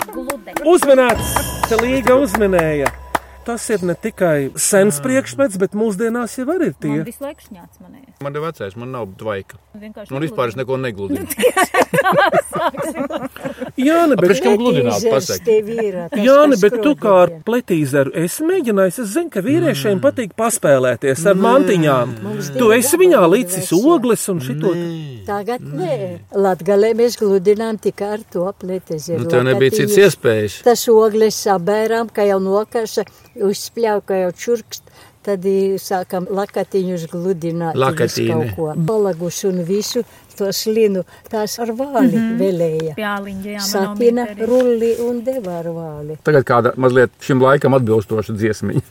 Uzmanīts! 0.64 1.34
Līga 1.82 2.16
uzminēja. 2.22 2.90
Tas 3.44 3.66
ir 3.74 3.82
ne 3.84 3.94
tikai 3.94 4.50
sens 4.60 5.00
priekšmets, 5.04 5.58
bet 5.60 5.74
mūsdienās 5.76 6.38
jau 6.38 6.46
arī 6.54 6.70
ir 6.72 6.76
tie. 6.80 6.94
Man 6.94 7.08
visu 7.08 7.24
laiku 7.26 7.44
šņāts 7.48 7.82
manējais. 7.82 8.14
Man 8.24 8.38
ir 8.38 8.44
vecais, 8.46 8.76
man 8.80 8.94
nav 8.94 9.10
dvaika. 9.20 9.60
Vienkārši 9.74 10.14
Man 10.14 10.22
vispār 10.24 10.52
es 10.52 10.56
neko 10.56 10.78
negludinu. 10.80 11.26
Jā, 13.74 14.04
ne, 14.06 14.14
bet 14.16 14.28
Priekš 14.30 14.40
kam 14.44 14.56
gludināt, 14.60 15.04
pasaki? 15.10 15.56
Jā, 16.22 16.36
ne, 16.48 16.56
bet 16.60 16.76
tu 16.84 16.94
kā 16.98 17.14
ar 17.24 17.32
pletīzeru 17.46 18.14
esi 18.24 18.46
mēģinājis. 18.46 19.00
Es 19.02 19.10
zinu, 19.16 19.30
ka 19.34 19.42
vīriešiem 19.44 20.00
patīk 20.04 20.34
paspēlēties 20.38 21.24
ar 21.30 21.40
mantiņām. 21.40 22.14
Tu 22.54 22.70
esi 22.76 23.00
viņā 23.00 23.22
līdzis 23.34 23.72
ogles 23.76 24.24
un 24.32 24.40
šito. 24.44 24.74
Tagad 25.26 25.64
nē, 25.64 25.98
Latgalē 26.38 26.92
mēs 26.98 27.18
gludinām 27.20 27.80
tikai 27.82 28.12
ar 28.18 28.24
to 28.30 28.46
pletezeru. 28.60 29.24
Nu, 29.24 29.30
tev 29.32 29.44
nebija 29.48 29.74
cits 29.80 29.98
iespējas. 30.00 30.60
Tas 30.66 30.86
ogles 30.92 31.38
sabērām, 31.44 32.12
ka 32.14 32.26
jau 32.28 32.38
nokaša, 32.44 33.06
jau 34.24 34.32
čurkst. 34.32 34.82
Tad 35.24 35.46
i 35.48 35.78
sākam 35.80 36.26
lakatiņus 36.28 37.06
gludināt. 37.08 37.78
Lakatīne. 37.80 38.34
kaut 38.34 38.50
ko. 38.56 38.66
Balagus 38.76 39.38
un 39.48 39.62
visu 39.64 40.02
to 40.36 40.50
slinu. 40.52 41.04
Tās 41.32 41.56
ar 41.64 41.72
vāli 41.72 42.12
mm. 42.12 42.26
-hmm. 42.26 42.36
velēja. 42.42 42.94
Pjāliņa, 42.98 43.54
jā, 43.54 43.62
arī. 44.26 44.46
rulli 44.50 44.92
un 45.00 45.22
deva 45.24 45.58
ar 45.62 45.70
vāli. 45.78 46.18
Tagad 46.22 46.44
kāda 46.44 46.74
mazliet 46.76 47.10
šim 47.20 47.40
laikam 47.40 47.74
atbilstoša 47.74 48.36
dziesmiņa. 48.36 48.82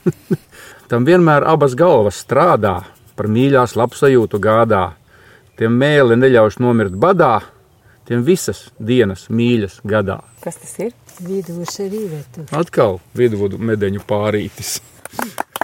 Tam 0.90 1.06
vienmēr 1.06 1.46
abas 1.46 1.74
galvas 1.74 2.18
strādā, 2.26 2.82
par 3.16 3.26
mīļās 3.26 3.76
labsajūtu 3.78 4.40
gādā. 4.42 4.92
Tiem 5.56 5.78
mēli 5.78 6.16
neļauš 6.18 6.58
nomirt 6.58 6.92
badā, 6.92 7.40
tiem 8.08 8.24
visas 8.26 8.66
dienas 8.78 9.28
mīļas 9.30 9.80
gadā. 9.88 10.20
Kas 10.44 10.60
tas 10.62 10.76
ir? 10.86 10.92
Vidus 11.24 11.78
arī 11.82 12.06
vietu. 12.10 12.46
Atkal 12.56 12.98
vidvudu 13.14 13.60
medeņu 13.62 14.02
pārītis. 14.08 14.78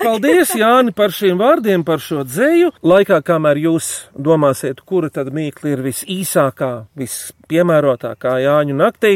Paldies, 0.00 0.54
Jāni, 0.56 0.94
par 0.96 1.12
šiem 1.12 1.36
vārdiem, 1.40 1.82
par 1.84 2.00
šo 2.00 2.22
dzēju. 2.24 2.70
Laikā, 2.88 3.18
kamēr 3.20 3.60
jūs 3.60 3.90
domāsiet, 4.16 4.80
kura 4.88 5.10
tad 5.12 5.28
mīkla 5.36 5.74
ir 5.74 5.84
visīsākā, 5.84 6.70
vispiemērotākā 6.96 8.38
Jāņu 8.46 8.80
naktī, 8.80 9.14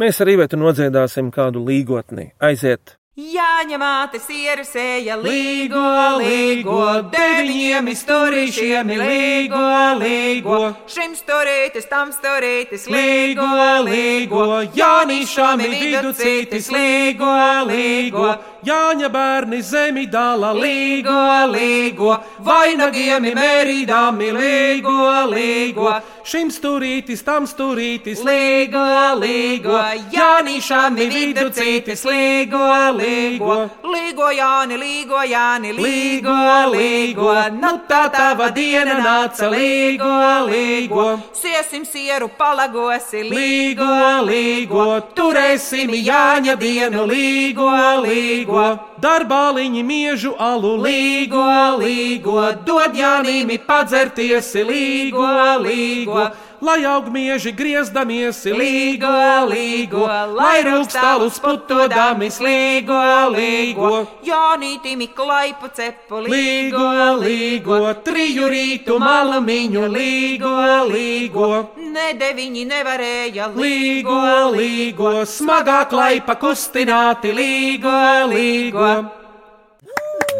mēs 0.00 0.24
arī 0.24 0.38
vietu 0.40 0.60
nodziedāsim 0.60 1.28
kādu 1.34 1.66
līgotni. 1.68 2.30
Aiziet! 2.40 2.96
Jāņa 3.14 3.76
māte 3.78 4.18
sieru 4.18 4.64
sēja 4.66 5.14
līgo, 5.14 5.82
līgo, 6.18 6.78
deviņiem 7.12 7.90
izturīšiem 7.92 8.88
līgo, 8.90 9.60
līgo. 10.00 10.58
Šim 10.90 11.14
storītis, 11.14 11.86
tam 11.86 12.10
storītis, 12.10 12.88
līgo, 12.90 13.46
līgo, 13.86 14.48
Jānīšām 14.74 15.62
ir 15.62 15.76
viducītis, 15.76 16.72
līgo, 16.74 17.30
līgo. 17.70 18.34
Jāņa 18.64 19.08
bērni 19.12 19.58
zemi 19.60 20.06
dala 20.08 20.54
Līgo, 20.56 21.12
līgo, 21.52 22.14
vainagiem 22.46 23.26
ir 23.28 23.34
mērīdami, 23.36 24.30
līgo, 24.32 24.94
līgo. 25.28 25.90
Šim 26.24 26.48
stūrītis, 26.50 27.22
tam 27.26 27.44
stūrītis, 27.46 28.24
Līgo, 28.24 28.84
līgo, 29.20 29.76
Jānīšām 30.14 30.96
ir 31.04 31.12
viducītis, 31.12 32.06
līgo, 32.08 32.64
līgo. 32.96 33.03
Līgo, 33.04 34.28
Jāni, 34.34 34.76
līgo, 34.80 35.20
Jāni, 35.28 35.72
līgo, 35.76 36.36
līgo. 36.72 37.32
Nu 37.58 37.72
tā 37.88 38.04
tava 38.12 38.50
diena 38.54 38.96
nāca, 39.02 39.50
līgo, 39.52 40.10
līgo. 40.48 41.06
Siesim 41.36 41.84
sieru 41.84 42.30
palagosi, 42.38 43.24
līgo, 43.28 43.90
līgo. 44.28 44.88
Turēsim 45.14 45.92
Jāņa 45.94 46.56
dienu, 46.60 47.06
līgo, 47.10 47.70
līgo. 48.06 48.66
darbāliņi 49.04 49.82
miežu 49.84 50.34
alu. 50.38 50.76
Līgo, 50.84 51.44
līgo, 51.82 52.40
dod 52.66 52.96
Jānīm 52.96 53.52
padzerties, 53.66 54.54
līgo, 54.70 55.28
līgo. 55.64 56.30
Lai 56.64 56.84
aug 56.88 57.08
mieži 57.12 57.52
griezdamies, 57.52 58.40
Līgo, 58.44 59.10
līgo, 59.50 60.04
lai 60.36 60.62
rūkstālus 60.64 61.36
putodamis, 61.42 62.38
līgo, 62.42 63.00
līgo. 63.34 63.90
Jānītimi 64.24 65.10
klaipu 65.16 65.68
cepu, 65.76 66.22
līgo, 66.24 66.86
līgo, 67.20 67.80
triju 68.06 68.48
rītu 68.52 68.98
malumiņu, 69.02 69.84
līgo, 69.92 70.54
līgo. 70.92 71.50
Ne 71.94 72.12
deviņi 72.20 72.64
nevarēja, 72.70 73.50
līgo, 73.58 74.22
līgo, 74.56 75.12
smagā 75.28 75.82
klaipa 75.92 76.38
kustināti, 76.40 77.34
līgo, 77.36 77.98
līgo. 78.32 78.88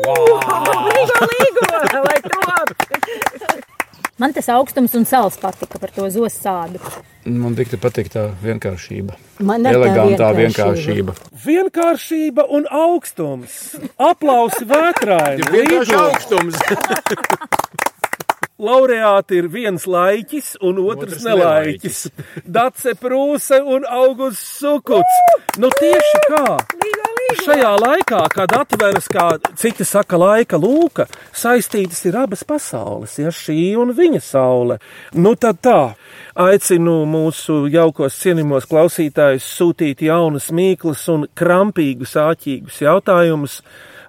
Līgo, 0.05 1.21
līgo, 1.31 1.69
lai 2.09 2.19
top! 2.25 3.74
Man 4.25 4.33
tas 4.33 4.47
augstums 4.49 4.95
un 4.97 5.03
sāls 5.05 5.35
patika 5.37 5.77
par 5.77 5.91
to 5.93 6.07
zosu 6.09 6.39
sādu. 6.41 6.79
Man 7.29 7.53
tik 7.59 7.75
patīk 7.77 8.07
tā 8.09 8.23
vienkāršība. 8.41 9.19
Man 9.45 9.67
tā 9.67 9.75
Elegantā 9.77 10.31
vienkāršība. 10.39 11.13
vienkāršība. 11.45 12.47
Un 12.57 12.65
augstums. 12.73 13.59
Aplausi 14.01 14.65
vētrai. 14.71 15.45
Vienkārši 15.53 15.99
augstums. 16.01 16.57
Laureāti 18.65 19.43
ir 19.43 19.51
viens 19.53 19.85
laikis 19.85 20.55
un 20.65 20.81
otrs, 20.81 21.19
Otrs 21.19 21.29
nelaiķis. 21.29 22.01
Dace 22.49 22.97
prūse 22.97 23.61
un 23.61 23.85
augusts 23.85 24.57
sukuts. 24.63 25.21
Nu 25.61 25.69
tieši 25.69 26.25
kā. 26.31 26.47
Šajā 27.33 27.71
laikā, 27.81 28.21
kad 28.33 28.53
atveras, 28.53 29.07
kā 29.09 29.25
citi 29.57 29.85
saka, 29.87 30.19
laika 30.21 30.59
lūka, 30.61 31.07
saistītas 31.33 32.03
ir 32.09 32.19
abas 32.21 32.45
pasaules, 32.45 33.17
ja 33.19 33.33
šī 33.33 33.75
un 33.81 33.95
viņa 33.97 34.21
saule. 34.25 34.77
Nu 35.17 35.33
tad 35.41 35.63
tā, 35.65 35.95
aicinu 36.37 37.01
mūsu 37.09 37.65
jaukos 37.73 38.21
cienījumos 38.21 38.69
klausītājus 38.69 39.49
sūtīt 39.57 40.05
jaunas 40.05 40.51
mīklas 40.53 41.09
un 41.15 41.27
krampīgus, 41.39 42.15
āķīgus 42.21 42.85
jautājumus 42.85 43.59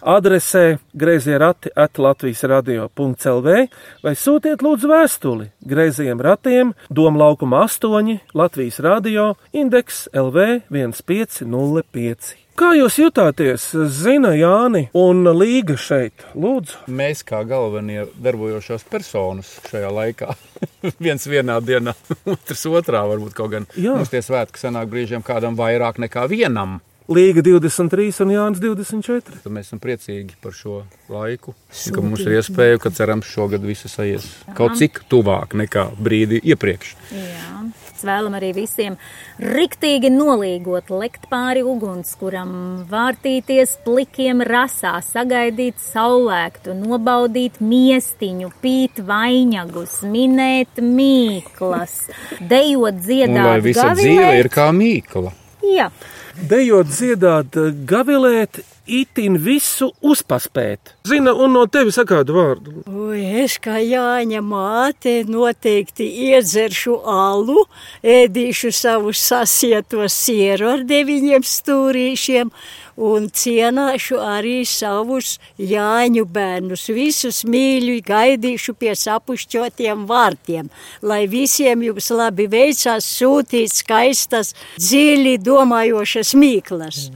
adresē 0.06 0.78
grazījā 0.93 1.39
rati 1.41 1.71
at 1.75 1.97
Latvijas 1.97 2.43
radio.clv 2.51 3.58
vai 4.06 4.15
sūtiet 4.19 4.63
lūdzu 4.65 4.91
vēstuli 4.91 5.51
grazījiem 5.65 6.21
ratiem 6.21 6.75
Doma 6.89 7.25
laukuma 7.25 7.65
8 7.65 8.17
Latvijas 8.38 8.82
radio 8.86 9.34
indeks 9.54 10.06
LV 10.13 10.65
1505. 10.69 12.44
Kā 12.55 12.69
jūs 12.71 12.95
jutāties? 12.95 13.65
Zina 13.91 14.29
Jāni 14.31 14.85
un 14.95 15.27
Līga 15.35 15.75
šeit. 15.75 16.23
Lūdzu. 16.39 16.85
Mēs 16.87 17.19
kā 17.27 17.41
galvenie 17.43 18.05
darbojošās 18.23 18.85
personas 18.87 19.49
šajā 19.67 19.89
laikā, 19.91 20.29
viens 21.03 21.27
vienā 21.27 21.57
dienā, 21.59 21.91
otrs 22.31 22.63
otrā, 22.71 23.01
varbūt 23.11 23.35
kaut 23.35 23.51
gan 23.51 23.67
Jā. 23.75 23.97
mums 23.97 24.13
tie 24.13 24.23
svētki 24.23 24.63
sanāk 24.63 24.87
brīžiem 24.93 25.25
kādam 25.27 25.59
vairāk 25.59 25.99
nekā 26.05 26.29
vienam. 26.31 26.77
Līga 27.11 27.43
23 27.43 28.23
un 28.23 28.31
Jānis 28.33 28.63
24. 28.63 29.35
Tad 29.43 29.51
mēs 29.51 29.67
esam 29.67 29.83
priecīgi 29.83 30.39
par 30.41 30.55
šo 30.55 30.79
laiku, 31.11 31.57
ka 31.91 32.01
mums 32.01 32.23
ir 32.23 32.37
iespēja, 32.39 32.79
ka 32.81 32.93
cerams 32.95 33.27
šogad 33.35 33.67
viss 33.67 33.99
aizies 33.99 34.31
kaut 34.55 34.79
cik 34.79 35.03
tuvāk 35.11 35.59
nekā 35.59 35.89
brīdi 35.99 36.39
iepriekš. 36.55 36.95
Jā. 37.11 37.54
Es 37.95 38.03
vēlam 38.03 38.34
arī 38.36 38.49
visiem 38.55 38.97
riktīgi 39.39 40.10
nolīgot, 40.12 40.89
lekt 40.91 41.29
pāri 41.31 41.63
ugunskuram, 41.63 42.51
vārtīties 42.89 43.77
plikiem 43.86 44.43
rasā, 44.43 44.97
sagaidīt 45.05 45.79
saulēktu, 45.79 46.75
nobaudīt 46.75 47.62
miestiņu, 47.63 48.51
pīt 48.63 48.99
vainagus, 49.08 50.01
minēt 50.03 50.84
mīklas, 50.84 51.97
dejot, 52.41 52.99
dziedāt, 52.99 53.41
lai 53.47 53.58
visa 53.63 53.89
gavilēt. 53.93 54.03
dzīve 54.03 54.38
ir 54.43 54.51
kā 54.51 54.69
mīkla. 54.75 55.36
Jā. 55.65 55.89
Dejot, 56.36 56.91
dziedāt, 56.91 57.55
gavilēt 57.88 58.60
itin 58.87 59.37
visu 59.41 59.91
uzpaspēt. 60.01 60.95
Zina, 61.07 61.33
un 61.33 61.53
no 61.55 61.65
tevis 61.71 61.97
sakādu 61.99 62.35
vārdu. 62.37 62.73
Ui, 62.89 63.21
es 63.43 63.57
kā 63.61 63.77
Jāņa 63.81 64.41
māte 64.45 65.17
noteikti 65.29 66.07
iedzeršu 66.29 66.97
alu, 67.09 67.65
ēdīšu 68.01 68.71
savus 68.75 69.21
sasietos 69.25 70.15
sieru 70.25 70.71
ar 70.75 70.83
deviņiem 70.87 71.45
stūrīšiem 71.45 72.51
un 72.95 73.27
cienāšu 73.29 74.19
arī 74.23 74.57
savus 74.67 75.35
Jāņu 75.59 76.25
bērnus. 76.31 76.87
Visus 76.95 77.43
mīļu 77.47 77.99
gaidīšu 78.05 78.75
pie 78.79 78.95
sapušķotiem 78.95 80.07
vārtiem, 80.09 80.71
lai 81.01 81.25
visiem 81.27 81.83
jums 81.89 82.11
labi 82.11 82.47
veicās 82.51 83.07
sūtīt 83.19 83.73
skaistas, 83.83 84.55
dziļi 84.79 85.37
domājošas 85.43 86.35
mīklas. 86.39 87.09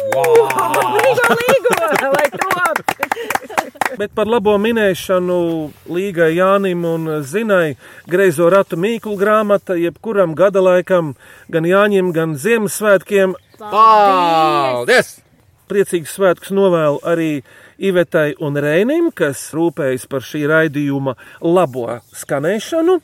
Wow! 0.00 0.32
Līgo, 0.96 1.34
līgo, 1.36 1.74
lai 2.14 2.28
top! 2.32 2.78
Bet 4.00 4.14
par 4.16 4.30
labo 4.30 4.54
minēšanu 4.56 5.36
Līgai 5.92 6.30
Jānim 6.38 6.86
un 6.88 7.08
Zinai 7.26 7.74
Greizo 8.08 8.48
ratu 8.52 8.78
mīklu 8.80 9.18
grāmata 9.20 9.76
jebkuram 9.76 10.32
gada 10.38 10.62
laikam, 10.64 11.12
gan 11.52 11.68
Jāņim, 11.68 12.14
gan 12.16 12.32
Ziemassvētkiem. 12.40 13.36
Paldies! 13.60 15.18
Priecīgs 15.70 16.16
svētkus 16.16 16.54
novēlu 16.56 17.02
arī 17.06 17.30
Ivetai 17.76 18.32
un 18.40 18.56
Rēnim, 18.56 19.12
kas 19.12 19.50
rūpējas 19.54 20.08
par 20.10 20.24
šī 20.24 20.46
raidījuma 20.48 21.18
labo 21.44 22.00
skanēšanu. 22.16 22.98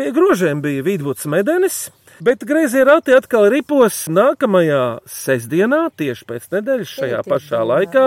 Pie 0.00 0.08
grožiem 0.16 0.64
bija 0.64 0.82
Vidvuds 0.86 1.28
Medenis, 1.28 1.90
Bet 2.20 2.44
grazījā 2.44 2.84
rati 2.84 3.14
atkal 3.16 3.46
ripos 3.52 4.02
nākamajā 4.12 5.00
sestdienā, 5.08 5.86
tieši 5.96 6.26
pēc 6.28 6.50
nedēļas, 6.52 6.92
šajā 6.98 7.22
pašā 7.24 7.62
laikā. 7.70 8.04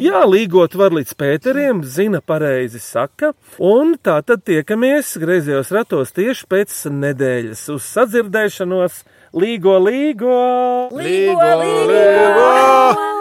Jā, 0.00 0.22
līgot 0.24 0.76
var 0.80 0.96
līdz 0.96 1.12
Pēteriem, 1.20 1.84
zina 1.84 2.22
pareizi 2.24 2.80
saka. 2.80 3.34
Un 3.60 3.98
tā 4.00 4.16
tad 4.24 4.46
tiekamies 4.48 5.12
grazījos 5.20 5.74
ratos 5.76 6.16
tieši 6.16 6.48
pēc 6.48 6.76
nedēļas 7.04 7.68
uz 7.76 7.92
sadzirdēšanos. 7.92 9.02
Līgo, 9.36 9.76
līgo! 9.84 10.36
Līgo, 10.96 11.54
līgo! 11.60 11.88
līgo! 11.94 13.19